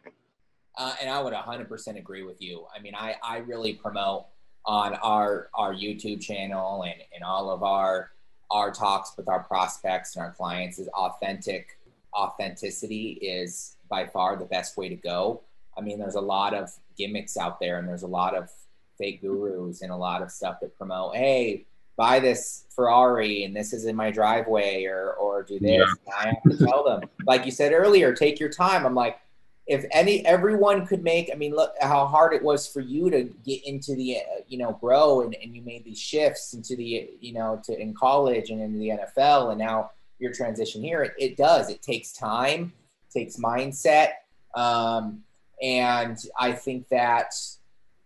Uh, 0.77 0.95
and 1.01 1.09
I 1.09 1.21
would 1.23 1.33
100% 1.33 1.99
agree 1.99 2.25
with 2.25 2.43
you. 2.43 2.67
I 2.75 2.81
mean, 2.81 2.95
I, 2.95 3.15
I 3.23 3.39
really 3.39 3.75
promote 3.75 4.27
on 4.67 4.95
our 4.95 5.51
our 5.55 5.75
YouTube 5.75 6.21
channel 6.21 6.85
and, 6.85 6.95
and 7.15 7.23
all 7.23 7.51
of 7.51 7.63
our 7.63 8.13
our 8.51 8.71
talks 8.71 9.17
with 9.17 9.29
our 9.29 9.43
prospects 9.43 10.17
and 10.17 10.25
our 10.25 10.33
clients 10.33 10.79
is 10.79 10.89
authentic. 10.89 11.79
Authenticity 12.17 13.19
is 13.21 13.77
by 13.89 14.07
far 14.07 14.37
the 14.37 14.45
best 14.45 14.77
way 14.77 14.89
to 14.89 14.97
go. 14.97 15.43
I 15.77 15.81
mean, 15.81 15.99
there's 15.99 16.15
a 16.15 16.21
lot 16.21 16.55
of 16.55 16.71
gimmicks 16.97 17.37
out 17.37 17.61
there, 17.61 17.79
and 17.79 17.89
there's 17.89 18.03
a 18.03 18.09
lot 18.09 18.37
of 18.37 18.51
fake 18.99 19.21
gurus 19.21 19.83
and 19.83 19.91
a 19.91 19.97
lot 19.97 20.23
of 20.23 20.31
stuff 20.31 20.61
that 20.61 20.77
promote, 20.77 21.17
hey, 21.17 21.65
buy 21.97 22.19
this 22.19 22.65
Ferrari 22.75 23.45
and 23.45 23.55
this 23.55 23.73
is 23.73 23.85
in 23.85 23.95
my 23.95 24.11
driveway 24.11 24.85
or 24.85 25.13
or 25.13 25.43
do 25.43 25.59
this. 25.59 25.89
Yeah. 26.07 26.15
I 26.17 26.27
have 26.27 26.59
to 26.59 26.67
tell 26.67 26.85
them. 26.85 27.09
Like 27.27 27.45
you 27.45 27.53
said 27.53 27.73
earlier, 27.73 28.13
take 28.13 28.41
your 28.41 28.49
time. 28.49 28.85
I'm 28.85 28.95
like, 28.95 29.19
if 29.67 29.85
any 29.93 30.25
everyone 30.27 30.87
could 30.87 31.03
make 31.03 31.31
i 31.33 31.37
mean 31.37 31.55
look 31.55 31.75
how 31.81 32.07
hard 32.07 32.35
it 32.35 32.43
was 32.43 32.67
for 32.69 32.81
you 32.81 33.09
to 33.11 33.25
get 33.45 33.65
into 33.65 33.95
the 33.95 34.19
you 34.47 34.59
know 34.59 34.73
grow 34.81 35.23
and, 35.23 35.35
and 35.43 35.57
you 35.57 35.63
made 35.63 35.85
these 35.85 35.99
shifts 35.99 36.53
into 36.53 36.77
the 36.77 37.11
you 37.21 37.33
know 37.33 37.61
to 37.65 37.79
in 37.81 37.95
college 37.95 38.51
and 38.51 38.61
into 38.61 38.79
the 38.79 38.91
nfl 38.91 39.51
and 39.51 39.59
now 39.59 39.91
your 40.19 40.33
transition 40.33 40.83
here 40.83 41.03
it, 41.03 41.15
it 41.19 41.37
does 41.37 41.71
it 41.71 41.81
takes 41.81 42.13
time 42.13 42.73
takes 43.11 43.37
mindset 43.37 44.09
um, 44.55 45.23
and 45.65 46.19
i 46.39 46.53
think 46.53 46.87
that 46.89 47.35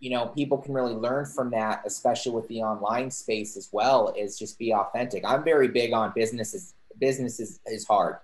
you 0.00 0.10
know 0.10 0.26
people 0.28 0.56
can 0.56 0.72
really 0.72 0.94
learn 0.94 1.26
from 1.26 1.50
that 1.50 1.82
especially 1.84 2.32
with 2.32 2.46
the 2.48 2.62
online 2.62 3.10
space 3.10 3.56
as 3.56 3.68
well 3.72 4.14
is 4.16 4.38
just 4.38 4.58
be 4.58 4.72
authentic. 4.72 5.24
I'm 5.26 5.44
very 5.44 5.68
big 5.68 5.92
on 5.92 6.12
businesses 6.14 6.74
business 7.00 7.38
is, 7.38 7.60
is 7.66 7.86
hard. 7.86 8.16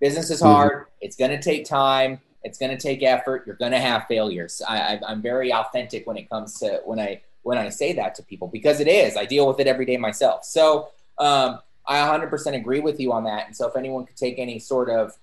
Business 0.00 0.30
is 0.30 0.40
mm-hmm. 0.40 0.52
hard. 0.52 0.72
Mm-hmm. 0.72 0.90
it's 1.00 1.16
going 1.16 1.30
to 1.30 1.40
take 1.40 1.64
time. 1.64 2.20
It's 2.42 2.58
going 2.58 2.76
to 2.76 2.78
take 2.78 3.02
effort. 3.02 3.44
You're 3.46 3.56
going 3.56 3.72
to 3.72 3.80
have 3.80 4.06
failures. 4.06 4.60
I, 4.68 5.00
i'm 5.06 5.22
very 5.22 5.52
authentic 5.52 6.06
when 6.06 6.16
it 6.16 6.28
comes 6.28 6.58
to 6.60 6.82
when 6.84 7.00
i 7.00 7.22
when 7.42 7.58
i 7.58 7.68
say 7.68 7.92
that 7.94 8.14
to 8.16 8.22
people 8.22 8.48
because 8.48 8.80
it 8.80 8.88
is. 8.88 9.16
I 9.16 9.24
deal 9.24 9.46
with 9.48 9.60
it 9.60 9.66
every 9.66 9.86
day 9.86 9.96
myself. 9.96 10.44
So 10.44 10.88
um, 11.18 11.60
i 11.86 11.96
100% 11.96 12.54
agree 12.54 12.80
with 12.80 13.00
you 13.00 13.12
on 13.12 13.24
that. 13.24 13.46
And 13.46 13.56
so 13.56 13.68
if 13.68 13.76
anyone 13.76 14.04
could 14.04 14.16
take 14.16 14.38
any 14.38 14.58
sort 14.58 14.90
of 14.90 15.16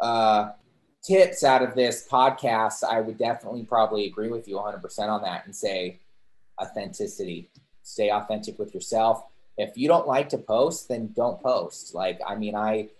uh, 0.00 0.50
tips 1.08 1.42
out 1.42 1.62
of 1.62 1.74
this 1.74 2.06
podcast, 2.06 2.84
I 2.84 3.00
would 3.00 3.16
definitely 3.16 3.64
probably 3.64 4.04
agree 4.04 4.28
with 4.28 4.46
you 4.46 4.56
100% 4.56 5.08
on 5.08 5.22
that 5.22 5.46
and 5.46 5.56
say 5.56 6.00
authenticity. 6.60 7.48
Stay 7.82 8.10
authentic 8.10 8.58
with 8.58 8.74
yourself. 8.74 9.24
If 9.56 9.78
you 9.78 9.88
don't 9.88 10.06
like 10.06 10.28
to 10.30 10.38
post, 10.38 10.88
then 10.88 11.14
don't 11.16 11.42
post. 11.42 11.94
Like, 11.94 12.20
I 12.26 12.34
mean, 12.34 12.54
I, 12.54 12.90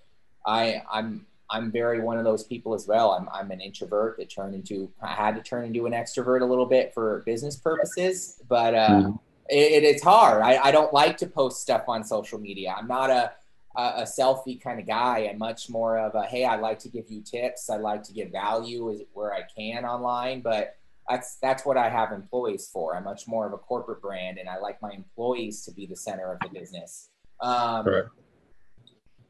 I, 0.46 0.82
I'm, 0.90 1.26
I'm 1.50 1.70
very 1.70 2.00
one 2.00 2.16
of 2.16 2.24
those 2.24 2.44
people 2.44 2.72
as 2.72 2.86
well. 2.86 3.10
I'm, 3.12 3.28
I'm 3.28 3.50
an 3.50 3.60
introvert 3.60 4.16
that 4.16 4.30
turned 4.30 4.54
into, 4.54 4.90
I 5.02 5.08
had 5.08 5.36
to 5.36 5.42
turn 5.42 5.66
into 5.66 5.84
an 5.84 5.92
extrovert 5.92 6.40
a 6.40 6.46
little 6.46 6.66
bit 6.66 6.94
for 6.94 7.22
business 7.26 7.56
purposes, 7.56 8.40
but 8.48 8.74
uh, 8.74 8.88
mm-hmm. 8.88 9.16
it, 9.50 9.84
it's 9.84 10.02
hard. 10.02 10.42
I, 10.42 10.56
I 10.56 10.70
don't 10.70 10.94
like 10.94 11.18
to 11.18 11.26
post 11.26 11.60
stuff 11.60 11.84
on 11.88 12.04
social 12.04 12.38
media. 12.38 12.74
I'm 12.76 12.88
not 12.88 13.10
a, 13.10 13.32
a, 13.76 13.83
a 13.96 14.02
selfie 14.02 14.61
kind 14.61 14.81
of 14.81 14.87
guy 14.87 15.20
and 15.20 15.38
much 15.38 15.68
more 15.68 15.98
of 15.98 16.14
a 16.14 16.22
hey 16.22 16.44
i 16.44 16.57
like 16.57 16.78
to 16.81 16.88
give 16.88 17.11
you 17.11 17.22
tips. 17.22 17.70
I 17.70 17.76
like 17.76 18.02
to 18.04 18.12
give 18.12 18.31
value 18.31 18.98
where 19.12 19.33
i 19.33 19.42
can 19.57 19.85
online. 19.85 20.40
But 20.40 20.76
that's 21.09 21.37
that's 21.37 21.64
what 21.64 21.76
i 21.76 21.88
have 21.88 22.12
employees 22.12 22.68
for. 22.72 22.96
I'm 22.96 23.04
much 23.04 23.26
more 23.26 23.46
of 23.46 23.52
a 23.52 23.59
corporate 23.59 24.02
brand 24.02 24.38
and 24.38 24.48
i 24.48 24.59
like 24.59 24.81
my 24.83 24.90
employees 24.90 25.64
to 25.64 25.72
be 25.72 25.87
the 25.87 25.96
center 25.96 26.33
of 26.33 26.40
the 26.40 26.48
business. 26.48 27.11
Um, 27.40 27.85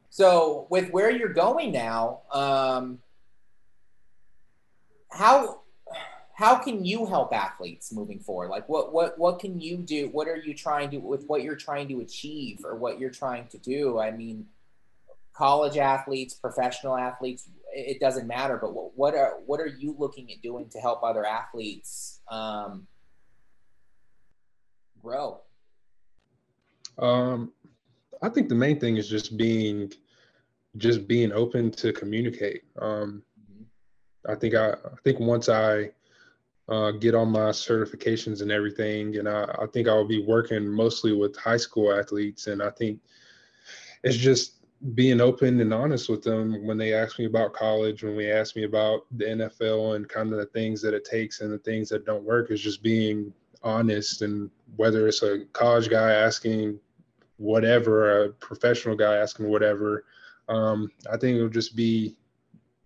so 0.09 0.67
with 0.69 0.89
where 0.89 1.11
you're 1.11 1.33
going 1.33 1.71
now 1.71 2.21
um, 2.31 2.99
how 5.11 5.61
how 6.39 6.55
can 6.55 6.85
you 6.85 7.05
help 7.05 7.33
athletes 7.33 7.91
moving 7.91 8.17
forward? 8.17 8.47
Like 8.47 8.69
what 8.69 8.93
what 8.93 9.19
what 9.19 9.39
can 9.39 9.59
you 9.59 9.75
do? 9.75 10.07
What 10.13 10.29
are 10.29 10.37
you 10.37 10.53
trying 10.53 10.89
to 10.91 10.97
with 10.97 11.25
what 11.25 11.43
you're 11.43 11.57
trying 11.57 11.89
to 11.89 11.99
achieve 11.99 12.61
or 12.63 12.75
what 12.75 12.97
you're 12.97 13.09
trying 13.09 13.47
to 13.47 13.57
do? 13.57 13.99
I 13.99 14.11
mean 14.11 14.45
college 15.33 15.75
athletes 15.77 16.33
professional 16.33 16.97
athletes 16.97 17.49
it 17.73 17.99
doesn't 18.01 18.27
matter 18.27 18.57
but 18.57 18.73
what, 18.73 18.91
what 18.97 19.15
are 19.15 19.35
what 19.45 19.59
are 19.59 19.67
you 19.67 19.95
looking 19.97 20.29
at 20.31 20.41
doing 20.41 20.67
to 20.69 20.79
help 20.79 21.03
other 21.03 21.25
athletes 21.25 22.21
um, 22.29 22.87
grow? 25.03 25.41
Um, 26.97 27.51
i 28.21 28.29
think 28.29 28.47
the 28.47 28.55
main 28.55 28.79
thing 28.79 28.95
is 28.95 29.09
just 29.09 29.35
being 29.35 29.91
just 30.77 31.05
being 31.05 31.31
open 31.33 31.71
to 31.71 31.91
communicate. 31.91 32.63
Um, 32.81 33.23
mm-hmm. 33.41 34.31
i 34.31 34.35
think 34.35 34.55
i 34.55 34.69
i 34.71 34.97
think 35.03 35.19
once 35.19 35.49
i 35.49 35.91
uh, 36.69 36.91
get 36.91 37.15
all 37.15 37.25
my 37.25 37.49
certifications 37.49 38.41
and 38.41 38.51
everything. 38.51 39.17
And 39.17 39.27
I, 39.27 39.43
I 39.59 39.65
think 39.73 39.87
I'll 39.87 40.07
be 40.07 40.23
working 40.23 40.67
mostly 40.67 41.13
with 41.13 41.35
high 41.35 41.57
school 41.57 41.91
athletes. 41.93 42.47
And 42.47 42.61
I 42.61 42.69
think 42.69 42.99
it's 44.03 44.15
just 44.15 44.57
being 44.93 45.19
open 45.19 45.59
and 45.59 45.73
honest 45.73 46.09
with 46.09 46.21
them 46.23 46.65
when 46.65 46.77
they 46.77 46.93
ask 46.93 47.17
me 47.17 47.25
about 47.25 47.53
college, 47.53 48.03
when 48.03 48.15
we 48.15 48.31
ask 48.31 48.55
me 48.55 48.63
about 48.63 49.05
the 49.17 49.25
NFL 49.25 49.95
and 49.95 50.07
kind 50.07 50.31
of 50.31 50.37
the 50.37 50.45
things 50.45 50.81
that 50.83 50.93
it 50.93 51.03
takes 51.03 51.41
and 51.41 51.51
the 51.51 51.57
things 51.57 51.89
that 51.89 52.05
don't 52.05 52.23
work, 52.23 52.51
is 52.51 52.61
just 52.61 52.83
being 52.83 53.33
honest. 53.63 54.21
And 54.21 54.49
whether 54.75 55.07
it's 55.07 55.23
a 55.23 55.45
college 55.53 55.89
guy 55.89 56.11
asking 56.11 56.79
whatever, 57.37 58.25
a 58.25 58.29
professional 58.29 58.95
guy 58.95 59.15
asking 59.15 59.49
whatever, 59.49 60.05
um, 60.49 60.91
I 61.11 61.17
think 61.17 61.35
it'll 61.35 61.49
just 61.49 61.75
be, 61.75 62.15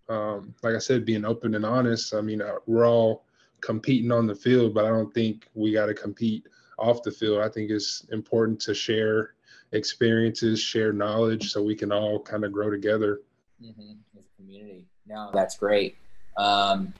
um, 0.09 0.55
like 0.63 0.75
I 0.75 0.79
said, 0.79 1.05
being 1.05 1.25
open 1.25 1.53
and 1.55 1.65
honest. 1.65 2.13
I 2.13 2.21
mean, 2.21 2.41
uh, 2.41 2.55
we're 2.65 2.87
all 2.87 3.25
competing 3.63 4.11
on 4.11 4.27
the 4.27 4.35
field, 4.35 4.73
but 4.73 4.85
I 4.85 4.89
don't 4.89 5.13
think 5.13 5.47
we 5.55 5.71
got 5.71 5.85
to 5.87 5.93
compete 5.93 6.47
off 6.77 7.01
the 7.01 7.11
field. 7.11 7.39
I 7.39 7.49
think 7.49 7.71
it's 7.71 8.05
important 8.11 8.59
to 8.61 8.73
share 8.73 9.35
experiences, 9.71 10.59
share 10.59 10.91
knowledge, 10.91 11.51
so 11.51 11.63
we 11.63 11.75
can 11.75 11.91
all 11.91 12.19
kind 12.19 12.43
of 12.43 12.51
grow 12.51 12.69
together 12.69 13.21
mm-hmm. 13.63 13.93
as 14.17 14.23
a 14.23 14.41
community. 14.41 14.85
No, 15.07 15.31
that's 15.33 15.57
great. 15.57 15.95
Um, 16.37 16.93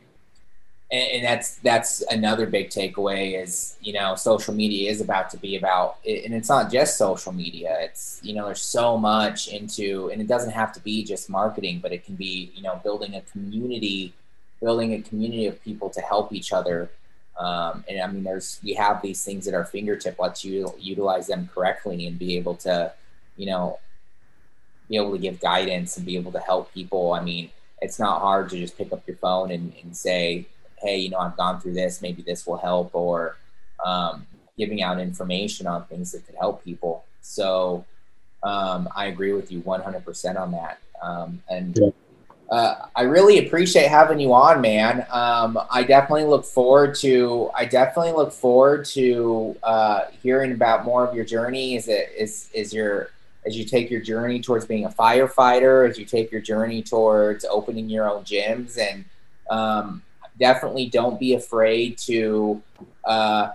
and, 0.91 1.12
and, 1.12 1.26
that's 1.26 1.56
that's 1.58 2.02
another 2.12 2.45
big 2.45 2.69
takeaway 2.69 3.41
is 3.41 3.78
you 3.82 3.93
know 3.93 4.13
social 4.13 4.54
media 4.54 4.91
is 4.91 5.02
about 5.02 5.32
to 5.32 5.38
be 5.38 5.56
about 5.56 5.97
and 6.06 6.36
it's 6.36 6.49
not 6.49 6.71
just 6.71 6.97
social 6.99 7.32
media 7.32 7.76
it's 7.80 8.19
you 8.21 8.36
know 8.36 8.45
there's 8.45 8.62
so 8.62 8.95
much 8.95 9.47
into 9.47 10.12
and 10.12 10.21
it 10.21 10.28
doesn't 10.28 10.52
have 10.52 10.71
to 10.73 10.80
be 10.82 11.04
just 11.04 11.32
marketing 11.32 11.80
but 11.82 11.91
it 11.91 12.06
can 12.06 12.13
be 12.13 12.52
you 12.54 12.62
know 12.62 12.80
building 12.84 13.15
a 13.15 13.21
community 13.21 14.13
building 14.63 14.93
a 14.93 15.02
community 15.02 15.45
of 15.45 15.62
people 15.63 15.89
to 15.89 15.99
help 15.99 16.32
each 16.32 16.54
other. 16.54 16.89
Um, 17.38 17.84
and 17.89 18.02
I 18.02 18.08
mean, 18.08 18.23
there's 18.23 18.60
we 18.63 18.73
have 18.76 19.02
these 19.02 19.23
things 19.23 19.47
at 19.47 19.54
our 19.54 19.65
fingertip. 19.65 20.15
Let's 20.17 20.45
u- 20.45 20.73
utilize 20.80 21.28
them 21.28 21.49
correctly 21.54 22.08
and 22.08 22.17
be 22.17 22.38
able 22.38 22.56
to, 22.58 22.93
you 23.36 23.47
know, 23.47 23.80
be 24.89 24.95
able 24.95 25.12
to 25.12 25.17
give 25.17 25.39
guidance 25.39 25.97
and 25.97 26.06
be 26.06 26.15
able 26.15 26.32
to 26.32 26.39
help 26.39 26.73
people. 26.73 27.13
I 27.13 27.21
mean, 27.21 27.49
it's 27.82 27.99
not 27.99 28.21
hard 28.21 28.49
to 28.52 28.58
just 28.58 28.78
pick 28.78 28.93
up 28.93 29.06
your 29.06 29.17
phone 29.17 29.52
and, 29.52 29.73
and 29.84 29.95
say, 29.97 30.45
hey, 30.78 30.97
you 30.99 31.10
know, 31.10 31.17
I've 31.17 31.36
gone 31.36 31.60
through 31.60 31.73
this. 31.73 32.02
Maybe 32.02 32.21
this 32.21 32.45
will 32.47 32.58
help, 32.58 32.91
or 32.93 33.36
um, 33.84 34.26
giving 34.58 34.82
out 34.82 34.99
information 34.99 35.67
on 35.67 35.86
things 35.86 36.12
that 36.13 36.26
could 36.26 36.36
help 36.36 36.63
people. 36.63 37.04
So 37.21 37.86
um, 38.43 38.88
I 38.95 39.08
agree 39.08 39.34
with 39.34 39.52
you 39.52 39.62
100% 39.62 40.39
on 40.39 40.52
that. 40.52 40.80
Um, 41.02 41.41
and 41.49 41.78
yeah 41.78 41.89
uh, 42.49 42.88
I 42.95 43.03
really 43.03 43.45
appreciate 43.45 43.88
having 43.88 44.19
you 44.19 44.34
on, 44.34 44.62
man. 44.62 45.06
Um, 45.10 45.58
I 45.71 45.84
definitely 45.84 46.25
look 46.25 46.45
forward 46.45 46.95
to. 46.95 47.49
I 47.56 47.65
definitely 47.65 48.12
look 48.12 48.32
forward 48.32 48.86
to 48.86 49.56
uh, 49.63 50.01
hearing 50.21 50.51
about 50.51 50.86
more 50.86 51.08
of 51.08 51.15
your 51.15 51.25
journey. 51.25 51.75
Is 51.75 51.88
it 51.88 52.12
is 52.17 52.49
is 52.53 52.73
your 52.73 53.10
as 53.45 53.58
you 53.58 53.65
take 53.65 53.89
your 53.89 54.01
journey 54.01 54.41
towards 54.41 54.65
being 54.65 54.86
a 54.86 54.89
firefighter, 54.89 55.89
as 55.89 55.97
you 55.97 56.06
take 56.06 56.32
your 56.32 56.41
journey 56.41 56.82
towards 56.82 57.45
opening 57.45 57.89
your 57.89 58.10
own 58.10 58.23
gyms, 58.23 58.77
and 58.77 59.06
um, 59.49 60.01
definitely 60.39 60.88
don't 60.88 61.19
be 61.19 61.34
afraid 61.34 61.97
to 61.97 62.62
uh, 63.06 63.49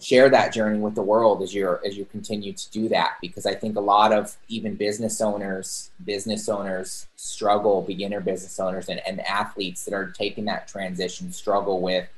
share 0.00 0.28
that 0.28 0.52
journey 0.52 0.78
with 0.78 0.94
the 0.94 1.02
world 1.02 1.42
as 1.42 1.54
you're 1.54 1.80
as 1.84 1.96
you 1.96 2.04
continue 2.04 2.52
to 2.52 2.70
do 2.70 2.88
that 2.88 3.16
because 3.20 3.46
I 3.46 3.54
think 3.54 3.76
a 3.76 3.80
lot 3.80 4.12
of 4.12 4.36
even 4.48 4.74
business 4.74 5.20
owners 5.20 5.90
business 6.04 6.48
owners 6.48 7.06
struggle 7.16 7.82
beginner 7.82 8.20
business 8.20 8.60
owners 8.60 8.88
and, 8.88 9.00
and 9.06 9.20
athletes 9.20 9.84
that 9.84 9.94
are 9.94 10.10
taking 10.10 10.44
that 10.46 10.68
transition 10.68 11.32
struggle 11.32 11.80
with 11.80 12.08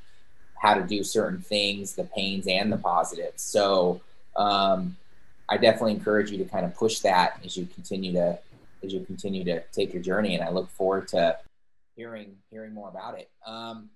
how 0.61 0.75
to 0.75 0.83
do 0.83 1.05
certain 1.05 1.41
things 1.41 1.95
the 1.95 2.05
pains 2.05 2.49
and 2.49 2.73
the 2.73 2.77
positives. 2.79 3.43
So 3.43 4.01
um, 4.37 4.97
I 5.49 5.57
definitely 5.57 5.93
encourage 5.93 6.31
you 6.31 6.39
to 6.39 6.45
kind 6.45 6.67
of 6.67 6.75
push 6.75 6.99
that 7.01 7.41
as 7.45 7.57
you 7.57 7.67
continue 7.67 8.13
to 8.13 8.39
as 8.83 8.93
you 8.93 9.01
continue 9.01 9.45
to 9.45 9.63
take 9.73 9.93
your 9.93 10.03
journey 10.03 10.35
and 10.35 10.45
I 10.45 10.51
look 10.51 10.71
forward 10.71 11.09
to 11.09 11.39
hearing 11.97 12.37
hearing 12.51 12.73
more 12.73 12.89
about 12.89 13.19
it. 13.19 13.31
Um, 13.47 13.91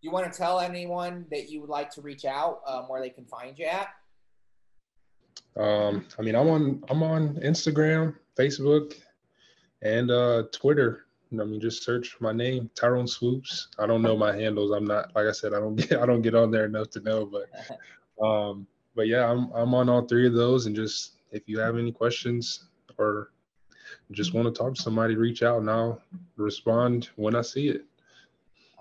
you 0.00 0.10
want 0.10 0.30
to 0.30 0.36
tell 0.36 0.60
anyone 0.60 1.26
that 1.30 1.50
you 1.50 1.60
would 1.60 1.70
like 1.70 1.90
to 1.90 2.00
reach 2.00 2.24
out 2.24 2.60
um, 2.66 2.84
where 2.84 3.00
they 3.00 3.10
can 3.10 3.24
find 3.24 3.58
you 3.58 3.66
at? 3.66 3.88
Um, 5.56 6.06
I 6.18 6.22
mean, 6.22 6.34
I'm 6.34 6.48
on 6.48 6.84
I'm 6.88 7.02
on 7.02 7.34
Instagram, 7.36 8.14
Facebook, 8.36 8.94
and 9.82 10.10
uh, 10.10 10.44
Twitter. 10.52 11.06
I 11.32 11.44
mean, 11.44 11.60
just 11.60 11.82
search 11.82 12.16
my 12.20 12.32
name, 12.32 12.70
Tyrone 12.74 13.06
Swoopes. 13.06 13.68
I 13.78 13.86
don't 13.86 14.02
know 14.02 14.16
my 14.16 14.34
handles. 14.34 14.70
I'm 14.70 14.86
not 14.86 15.14
like 15.14 15.26
I 15.26 15.32
said. 15.32 15.52
I 15.52 15.60
don't 15.60 15.76
get 15.88 16.00
I 16.00 16.06
don't 16.06 16.22
get 16.22 16.34
on 16.34 16.50
there 16.50 16.64
enough 16.64 16.90
to 16.90 17.00
know. 17.00 17.26
But 17.26 18.24
um, 18.24 18.66
but 18.94 19.08
yeah, 19.08 19.30
I'm 19.30 19.50
I'm 19.52 19.74
on 19.74 19.88
all 19.88 20.06
three 20.06 20.26
of 20.26 20.34
those. 20.34 20.66
And 20.66 20.76
just 20.76 21.16
if 21.32 21.48
you 21.48 21.58
have 21.58 21.76
any 21.76 21.92
questions 21.92 22.68
or 22.98 23.30
just 24.12 24.34
want 24.34 24.46
to 24.52 24.58
talk 24.58 24.74
to 24.74 24.82
somebody, 24.82 25.16
reach 25.16 25.42
out 25.42 25.60
and 25.60 25.70
I'll 25.70 26.00
respond 26.36 27.10
when 27.16 27.34
I 27.34 27.42
see 27.42 27.68
it. 27.68 27.84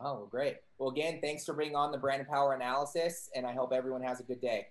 Oh, 0.01 0.27
great. 0.30 0.58
Well, 0.77 0.89
again, 0.89 1.19
thanks 1.21 1.43
for 1.43 1.53
bringing 1.53 1.75
on 1.75 1.91
the 1.91 1.97
brand 1.97 2.27
power 2.27 2.53
analysis, 2.53 3.29
and 3.35 3.45
I 3.45 3.53
hope 3.53 3.73
everyone 3.73 4.03
has 4.03 4.19
a 4.19 4.23
good 4.23 4.41
day. 4.41 4.67